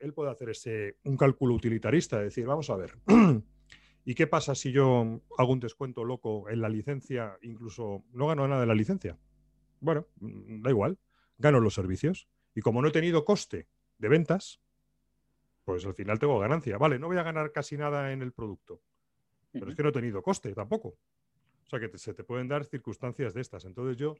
[0.00, 2.96] él puede hacer ese, un cálculo utilitarista, decir, vamos a ver,
[4.04, 8.48] ¿y qué pasa si yo hago un descuento loco en la licencia, incluso no gano
[8.48, 9.16] nada de la licencia?
[9.82, 10.98] Bueno, mm, da igual,
[11.38, 12.28] gano los servicios.
[12.54, 13.68] Y como no he tenido coste
[13.98, 14.60] de ventas,
[15.64, 16.78] pues al final tengo ganancia.
[16.78, 18.80] Vale, no voy a ganar casi nada en el producto,
[19.52, 20.88] pero es que no he tenido coste tampoco.
[20.88, 23.64] O sea que se te pueden dar circunstancias de estas.
[23.64, 24.14] Entonces yo,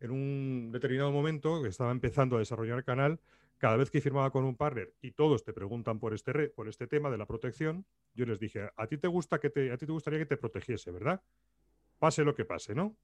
[0.00, 3.20] en un determinado momento, que estaba empezando a desarrollar el canal,
[3.56, 6.86] cada vez que firmaba con un partner y todos te preguntan por este, por este
[6.86, 9.86] tema de la protección, yo les dije, a ti te gusta que te, a ti
[9.86, 11.22] te gustaría que te protegiese, ¿verdad?
[11.98, 12.96] Pase lo que pase, ¿no?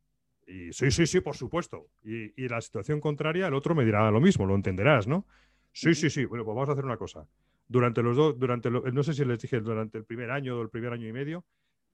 [0.47, 1.89] Y sí, sí, sí, por supuesto.
[2.03, 5.27] Y, y, la situación contraria, el otro me dirá lo mismo, lo entenderás, ¿no?
[5.73, 6.25] Sí, sí, sí.
[6.25, 7.27] Bueno, pues vamos a hacer una cosa.
[7.67, 10.69] Durante los dos, durante no sé si les dije durante el primer año o el
[10.69, 11.45] primer año y medio,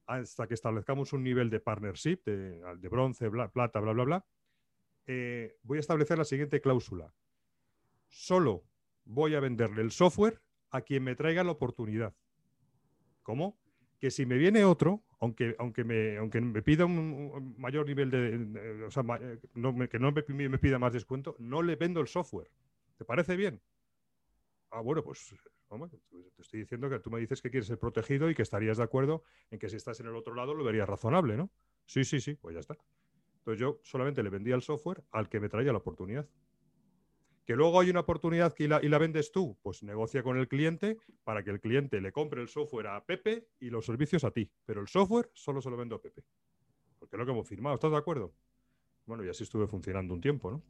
[0.07, 4.27] hasta que establezcamos un nivel de partnership, de, de bronce, plata, bla, bla, bla,
[5.07, 7.15] eh, voy a establecer la siguiente cláusula.
[8.09, 8.65] Solo
[9.05, 12.15] voy a venderle el software a quien me traiga la oportunidad.
[13.23, 13.60] ¿Cómo?
[14.01, 18.85] Que si me viene otro, aunque, aunque, me, aunque me pida un, mayor nivel de,
[18.85, 19.39] o sea, eh,
[19.91, 22.51] que no me, pida más descuento, no le vendo el software.
[22.97, 23.61] ¿Te parece bien?
[24.71, 25.35] Ah, bueno, pues
[25.69, 28.85] te estoy diciendo que tú me dices que quieres ser protegido y que estarías de
[28.85, 31.51] acuerdo en que si estás en el otro lado lo verías razonable, ¿no?
[31.85, 32.77] Sí, sí, sí, pues ya está.
[33.39, 36.29] Entonces yo solamente le vendía el software al que me traía la oportunidad.
[37.51, 41.43] Que luego hay una oportunidad y la, vendes tú, pues negocia con el cliente para
[41.43, 44.49] que el cliente le compre el software a Pepe y los servicios a ti.
[44.65, 46.23] Pero el software solo se lo vendo a Pepe.
[47.01, 48.33] Porque es lo que hemos firmado, ¿estás de acuerdo?
[49.05, 50.63] Bueno, y así estuve funcionando un tiempo, ¿no?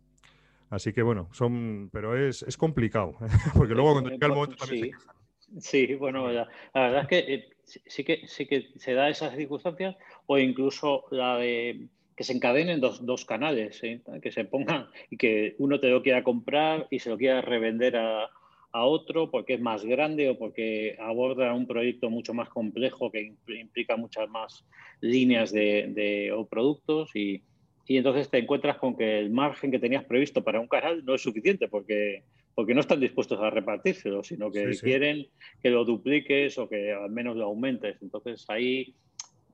[0.71, 3.15] Así que bueno, son, pero es, complicado,
[3.55, 4.93] porque luego cuando llega el momento también
[5.39, 5.61] sí.
[5.87, 9.97] Sí, bueno, la, verdad es que eh, sí que sí que se da esas circunstancias,
[10.25, 14.03] o incluso la de que se encadenen dos, dos canales, ¿eh?
[14.21, 17.97] que se pongan y que uno te lo quiera comprar y se lo quiera revender
[17.97, 18.29] a,
[18.73, 23.33] a otro porque es más grande o porque aborda un proyecto mucho más complejo que
[23.59, 24.67] implica muchas más
[25.01, 27.43] líneas de, o productos y,
[27.87, 31.15] y, entonces te encuentras con que el margen que tenías previsto para un canal no
[31.15, 35.27] es suficiente porque, porque no están dispuestos a repartírselo, sino que quieren
[35.63, 37.97] que lo dupliques o que al menos lo aumentes.
[38.03, 38.95] Entonces ahí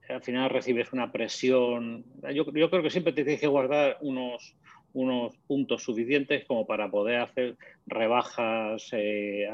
[0.09, 2.05] al final recibes una presión.
[2.35, 4.57] Yo, yo creo que siempre te tienes que guardar unos,
[4.97, 9.47] unos puntos suficientes como para poder hacer rebajas eh,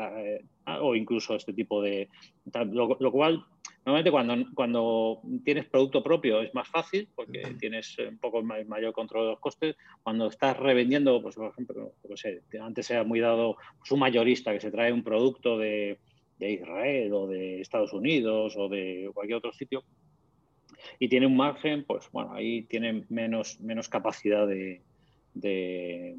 [0.80, 2.08] o incluso este tipo de...
[2.70, 3.44] Lo, cual,
[3.84, 9.24] normalmente cuando, cuando tienes producto propio es más fácil porque tienes un poco mayor control
[9.24, 9.76] de los costes.
[10.04, 11.92] Cuando estás revendiendo, pues por ejemplo,
[12.60, 15.98] antes era muy dado pues, un mayorista que se trae un producto de,
[16.38, 19.82] de Israel o de Estados Unidos o de cualquier otro sitio
[20.98, 24.80] y tiene un margen, pues bueno, ahí tiene menos, menos capacidad de,
[25.34, 26.16] de,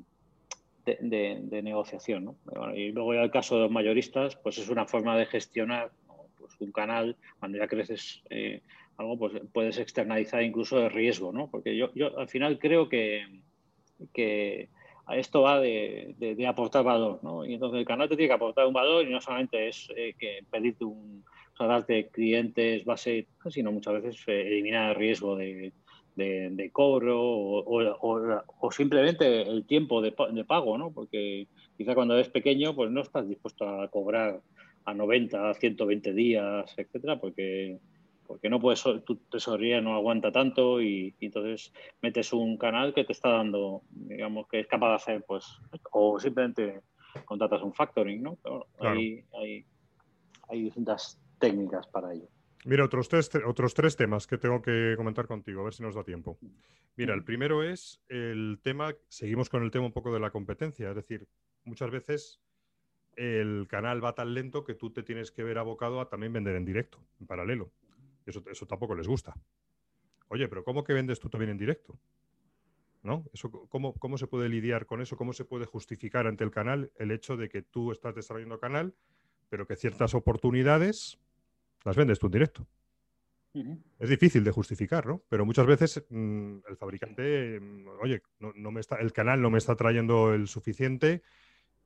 [0.85, 2.35] de, negociación.
[2.75, 5.91] y luego ya el caso de los mayoristas, pues es una forma de gestionar
[6.37, 8.61] pues un canal, cuando ya creces eh,
[8.97, 11.49] algo, pues puedes externalizar incluso el riesgo, ¿no?
[11.49, 13.25] Porque yo, yo al final creo que,
[14.13, 14.69] que
[15.11, 17.45] esto va de, de, aportar valor, ¿no?
[17.45, 20.15] Y entonces el canal te tiene que aportar un valor y no solamente es eh,
[20.17, 21.23] que pedirte un,
[21.59, 25.71] o darte clientes base, sino muchas veces eh, eliminar el riesgo de,
[26.15, 30.91] de, cobro o, simplemente el tiempo de, pago, ¿no?
[30.91, 31.47] Porque
[31.77, 34.41] quizá cuando eres pequeño pues no estás dispuesto a cobrar
[34.85, 37.79] a 90, 120 días, etcétera, porque
[38.25, 43.11] porque no puedes, tu tesorería no aguanta tanto y, entonces metes un canal que te
[43.11, 45.45] está dando, digamos, que es capaz de hacer, pues,
[45.91, 46.81] o simplemente
[47.25, 48.37] contratas un factoring, ¿no?
[48.79, 49.25] hay,
[50.47, 52.29] hay distintas técnicas para ello.
[52.63, 55.95] Mira, otros tres, otros tres temas que tengo que comentar contigo, a ver si nos
[55.95, 56.37] da tiempo.
[56.95, 60.89] Mira, el primero es el tema, seguimos con el tema un poco de la competencia,
[60.89, 61.27] es decir,
[61.65, 62.39] muchas veces
[63.17, 66.55] el canal va tan lento que tú te tienes que ver abocado a también vender
[66.55, 67.71] en directo, en paralelo.
[68.25, 69.35] Eso, eso tampoco les gusta.
[70.29, 71.99] Oye, pero ¿cómo que vendes tú también en directo?
[73.03, 73.25] ¿No?
[73.33, 75.17] Eso, ¿cómo, ¿Cómo se puede lidiar con eso?
[75.17, 78.95] ¿Cómo se puede justificar ante el canal el hecho de que tú estás desarrollando canal,
[79.49, 81.19] pero que ciertas oportunidades
[81.83, 82.67] las vendes tú en directo.
[83.99, 85.21] Es difícil de justificar, ¿no?
[85.29, 89.59] Pero muchas veces mm, el fabricante, mm, oye, no, me está, el canal no me
[89.59, 91.21] está trayendo el suficiente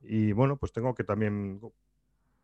[0.00, 1.60] y bueno, pues tengo que también,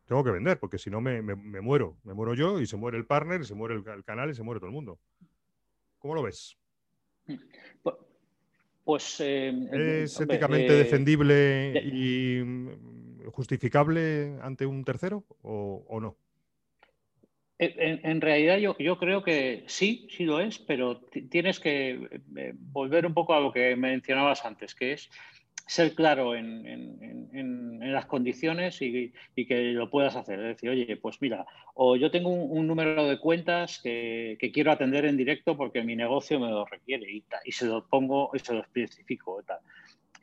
[0.05, 3.07] tengo que vender, porque si no me, muero, me muero yo y se muere el
[3.07, 4.99] partner, y se muere el, canal y se muere todo el mundo.
[5.97, 6.55] ¿Cómo lo ves?
[8.83, 9.19] Pues...
[9.21, 16.15] Eh, ¿Es éticamente eh, defendible y mm, justificable ante un tercero o no?
[17.57, 20.99] En, realidad yo, yo, creo que sí, sí lo es, pero
[21.29, 25.09] tienes que eh, volver un poco a lo que mencionabas antes, que es
[25.65, 30.39] ser claro en, las condiciones y, que lo puedas hacer.
[30.39, 31.45] Es decir, oye, pues mira,
[31.75, 36.39] o yo tengo un, número de cuentas que, quiero atender en directo porque mi negocio
[36.39, 39.41] me lo requiere y, y se lo pongo y se lo especifico.
[39.43, 39.59] Tal.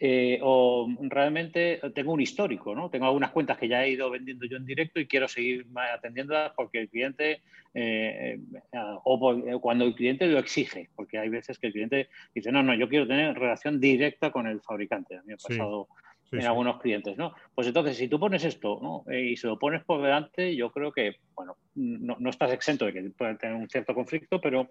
[0.05, 2.91] Eh, o realmente tengo un histórico, ¿no?
[2.91, 6.51] Tengo algunas cuentas que ya he ido vendiendo yo en directo y quiero seguir atendiéndolas
[6.57, 7.43] porque el cliente,
[7.73, 12.51] eh, eh, o cuando el cliente lo exige, porque hay veces que el cliente dice,
[12.51, 15.19] no, no, yo quiero tener relación directa con el fabricante.
[15.19, 15.87] A mí me ha pasado
[16.33, 17.33] en algunos clientes, ¿no?
[17.55, 19.05] Pues entonces, si tú pones esto, ¿no?
[19.15, 23.03] y se lo pones por delante, yo creo que, bueno, no, estás exento de que
[23.11, 24.69] pueda tener un cierto conflicto, pero,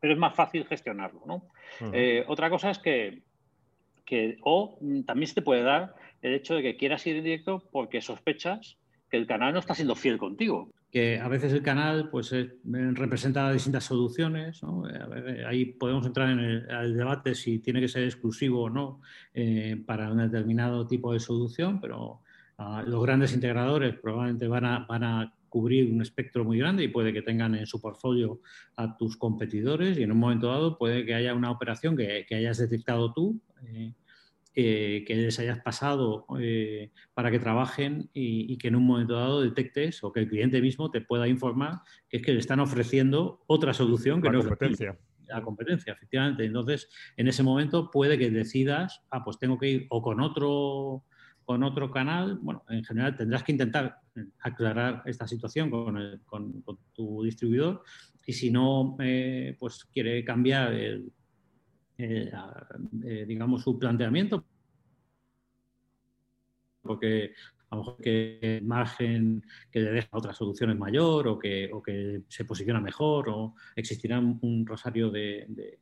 [0.00, 1.44] pero es más fácil gestionarlo, ¿no?
[2.26, 3.22] otra cosa es que
[4.42, 7.68] o mm, también se te puede dar el hecho de que quieras ir en directo
[7.72, 8.76] porque sospechas
[9.10, 10.70] que el canal no está siendo fiel contigo.
[10.90, 14.62] Que a veces el canal pues, eh, representa distintas soluciones.
[14.62, 14.88] ¿no?
[14.88, 19.00] Eh, ahí podemos entrar en el, debate si tiene que ser exclusivo o no
[19.34, 22.20] eh, para un determinado tipo de solución, pero
[22.58, 26.88] ah, los grandes integradores probablemente van a, van a cubrir un espectro muy grande y
[26.88, 28.40] puede que tengan en su portfolio
[28.76, 32.36] a tus competidores y en un momento dado puede que haya una operación que, que
[32.36, 33.92] hayas detectado tú, eh,
[34.54, 39.40] eh, que les hayas pasado eh, para que trabajen y, que en un momento dado
[39.40, 43.42] detectes o que el cliente mismo te pueda informar que es que le están ofreciendo
[43.46, 44.98] otra solución que la no competencia.
[45.26, 46.44] la competencia, efectivamente.
[46.44, 51.04] Entonces, en ese momento puede que decidas, ah, pues tengo que ir o con otro
[51.44, 53.98] con otro canal, bueno, en general tendrás que intentar
[54.40, 57.82] aclarar esta situación con, tu distribuidor
[58.24, 61.12] y si no, eh, pues quiere cambiar el,
[61.96, 64.44] digamos, su planteamiento
[66.82, 67.32] porque
[67.70, 71.70] a lo mejor que el margen que le deja otra solución es mayor o que,
[71.72, 75.78] o que se posiciona mejor o existirá un rosario de,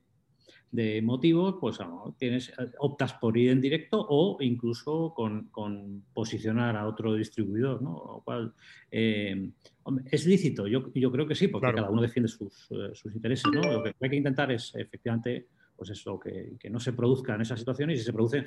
[1.03, 1.79] motivos, pues
[2.17, 8.05] tienes, optas por ir en directo o incluso con, posicionar a otro distribuidor, ¿no?
[8.07, 8.55] Lo cual
[8.89, 9.51] eh,
[10.13, 13.51] es lícito, yo, yo, creo que sí, porque cada uno defiende sus, eh, sus intereses,
[13.53, 13.63] ¿no?
[13.63, 15.49] Lo que hay que intentar es efectivamente
[15.81, 18.45] pues eso, que, no se produzcan esas situaciones y si se producen,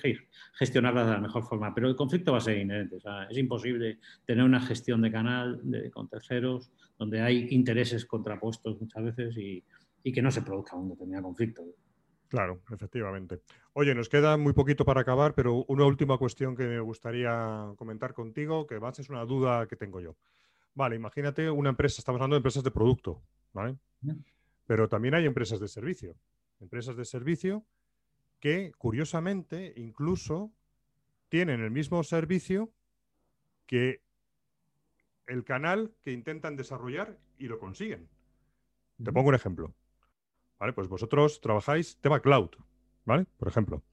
[0.54, 1.74] gestionarlas de la mejor forma.
[1.74, 2.98] Pero el conflicto va a ser inherente.
[3.28, 5.60] es imposible tener una gestión de canal
[5.92, 9.64] con terceros donde hay intereses contrapuestos muchas veces y,
[10.12, 11.64] que no se produzca un determinado conflicto.
[12.30, 13.42] Claro, efectivamente.
[13.74, 18.14] Oye, nos queda muy poquito para acabar, pero una última cuestión que me gustaría comentar
[18.14, 20.16] contigo, que más es una duda que tengo yo.
[20.76, 23.24] Vale, imagínate una empresa, estamos hablando de empresas de producto,
[23.54, 23.76] ¿vale?
[24.68, 26.16] Pero también hay empresas de servicio
[26.64, 27.66] empresas de servicio
[28.40, 30.52] que, curiosamente, incluso
[31.30, 32.74] tienen el mismo servicio
[33.68, 34.02] que
[35.28, 38.10] el canal que intentan desarrollar y lo consiguen.
[39.02, 39.76] Te pongo un ejemplo.
[40.60, 40.74] ¿Vale?
[40.74, 42.52] Pues vosotros trabajáis tema cloud,
[43.06, 43.26] ¿vale?
[43.38, 43.84] Por ejemplo.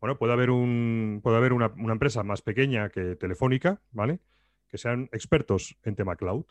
[0.00, 4.20] Bueno, puede haber, un, puede haber una, una, empresa más pequeña que Telefónica, ¿vale?
[4.68, 6.44] Que sean expertos en tema cloud.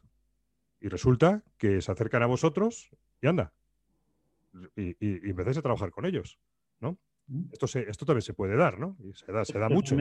[0.80, 2.90] Y resulta que se acercan a vosotros
[3.22, 3.54] y anda,
[4.76, 6.40] y, y, empezáis a trabajar con ellos,
[6.80, 7.00] ¿no?
[7.28, 7.46] Mm.
[7.52, 8.98] Esto, esto también se puede dar, ¿no?
[9.04, 9.96] Y se da, se da mucho.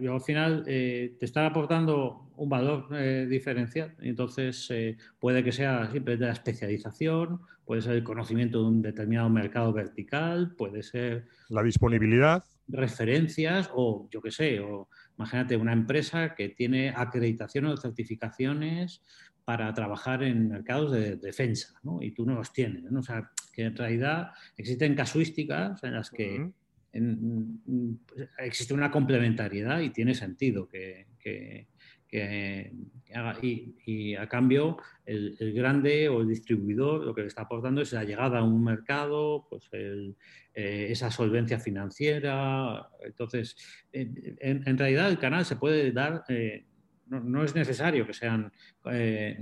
[0.00, 5.52] yo, al final eh, te están aportando un valor eh, diferencial, entonces eh, puede que
[5.52, 10.82] sea siempre de la especialización, puede ser el conocimiento de un determinado mercado vertical, puede
[10.82, 11.26] ser...
[11.48, 12.44] La disponibilidad.
[12.68, 19.02] Referencias o yo qué sé, o imagínate una empresa que tiene acreditaciones o certificaciones
[19.46, 22.02] para trabajar en mercados de defensa, ¿no?
[22.02, 22.98] Y tú no los tienes, ¿no?
[22.98, 26.52] O sea, que en realidad existen casuísticas en las que
[28.38, 31.06] existe una complementariedad y tiene sentido que,
[33.14, 33.38] haga.
[33.42, 34.76] Y, a cambio,
[35.06, 38.62] el, grande o el distribuidor lo que le está aportando es la llegada a un
[38.62, 40.14] mercado, pues eh,
[40.90, 42.90] esa solvencia financiera.
[43.00, 43.56] Entonces,
[43.92, 46.24] en, realidad el canal se puede dar...
[46.28, 46.66] Eh,
[47.08, 48.52] no, es necesario que sean,
[48.90, 49.38] eh,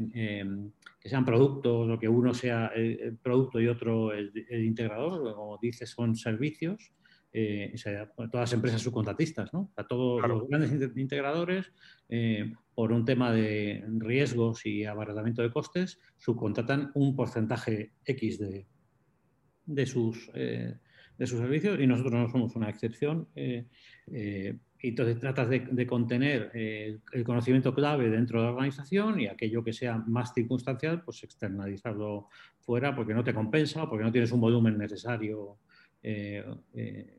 [1.04, 4.32] que sean productos o que uno sea el, producto y otro el,
[4.64, 6.94] integrador, como dices, son servicios.
[7.30, 7.74] Eh,
[8.16, 9.70] todas las empresas subcontratistas, ¿no?
[9.76, 11.70] A todos los grandes integradores,
[12.08, 18.66] eh, por un tema de riesgos y abaratamiento de costes, subcontratan un porcentaje X de,
[19.66, 23.28] de sus, de sus servicios y nosotros no somos una excepción
[24.84, 29.64] y entonces tratas de, contener eh, el conocimiento clave dentro de la organización y aquello
[29.64, 32.28] que sea más circunstancial, pues externalizarlo
[32.60, 35.56] fuera porque no te compensa, porque no tienes un volumen necesario.
[36.02, 37.18] Eh, eh,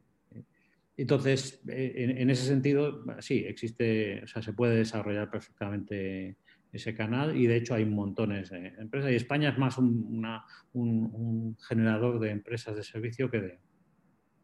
[0.95, 6.37] entonces, en, ese sentido, sí, existe, o sea, se puede desarrollar perfectamente
[6.71, 12.19] ese canal y de hecho hay montones de empresas y España es más un generador
[12.19, 13.59] de empresas de servicio que de,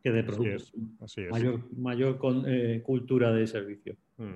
[0.02, 0.74] que de productos.
[1.30, 3.96] Mayor, mayor eh, cultura de servicio.
[4.18, 4.36] Mm.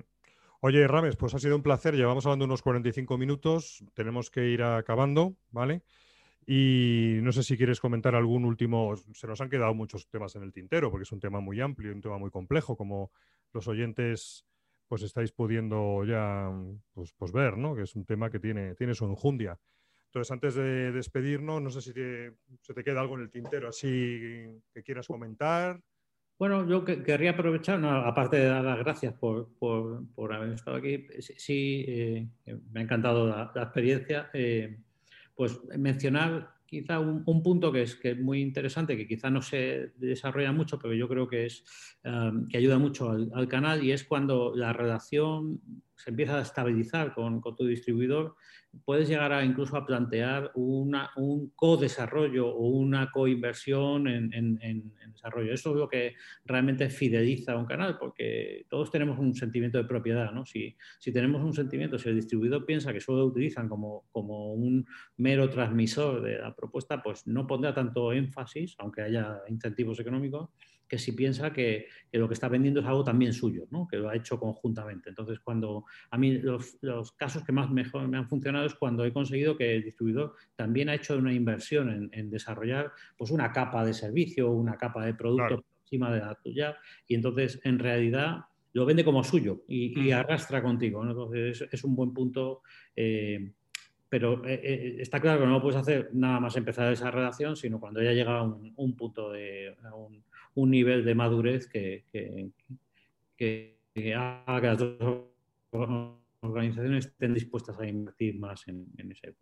[0.62, 1.96] Oye, Rames, pues ha sido un placer.
[1.96, 3.84] Llevamos hablando unos 45 minutos.
[3.94, 5.84] Tenemos que ir acabando, ¿vale?
[6.48, 8.96] Y no sé si quieres comentar algún último.
[9.14, 11.94] Se nos han quedado muchos temas en el tintero, porque es un tema muy amplio,
[11.94, 13.12] un tema muy complejo, como
[13.54, 14.46] los oyentes
[14.88, 16.52] pues estáis pudiendo ya
[16.94, 17.76] pues, pues ver, ¿no?
[17.76, 19.60] Que es un tema que tiene, tiene su enjundia.
[20.16, 24.46] Entonces, antes de despedirnos, no sé si se te queda algo en el tintero así
[24.74, 25.82] que quieras comentar.
[26.40, 29.50] Bueno, yo querría aprovechar, aparte de dar las gracias por,
[30.32, 32.30] haber estado aquí, sí, eh,
[32.72, 34.80] me ha encantado la, experiencia, eh,
[35.36, 39.92] pues mencionar quizá un, punto que es, que es muy interesante, que quizá no se
[39.98, 41.66] desarrolla mucho, pero yo creo que, es,
[42.06, 45.60] um, que ayuda mucho al, canal, y es cuando la relación
[45.96, 48.36] se empieza a estabilizar con, con tu distribuidor
[48.84, 55.54] puedes llegar a incluso a plantear una, un co-desarrollo o una co-inversión en, desarrollo.
[55.54, 59.86] Eso es lo que realmente fideliza a un canal, porque todos tenemos un sentimiento de
[59.86, 60.32] propiedad.
[60.32, 60.46] ¿no?
[60.46, 64.54] Si, si tenemos un sentimiento, si el distribuidor piensa que solo lo utilizan como, como
[64.54, 64.86] un
[65.18, 70.50] mero transmisor de la propuesta, pues no pondrá tanto énfasis, aunque haya incentivos económicos,
[70.88, 73.88] que si piensa que, lo que está vendiendo es algo también suyo, ¿no?
[73.88, 75.10] que lo ha hecho conjuntamente.
[75.10, 76.78] Entonces, cuando a mí los,
[77.18, 80.90] casos que más mejor me han funcionado es cuando he conseguido que el distribuidor también
[80.90, 85.64] ha hecho una inversión en, desarrollar pues, una capa de servicio, una capa de producto
[85.84, 86.78] encima de la tuya,
[87.08, 91.02] y entonces en realidad lo vende como suyo y, arrastra contigo.
[91.02, 92.62] Entonces, es, un buen punto.
[92.94, 93.54] Eh,
[94.10, 97.56] pero eh, eh, está claro que no lo puedes hacer nada más empezar esa relación,
[97.56, 100.24] sino cuando ya llega a un, punto de un
[100.56, 102.06] nivel de madurez que,
[103.36, 103.76] que,
[104.16, 105.26] haga que las dos
[106.42, 109.36] organizaciones estén dispuestas a invertir más en, ese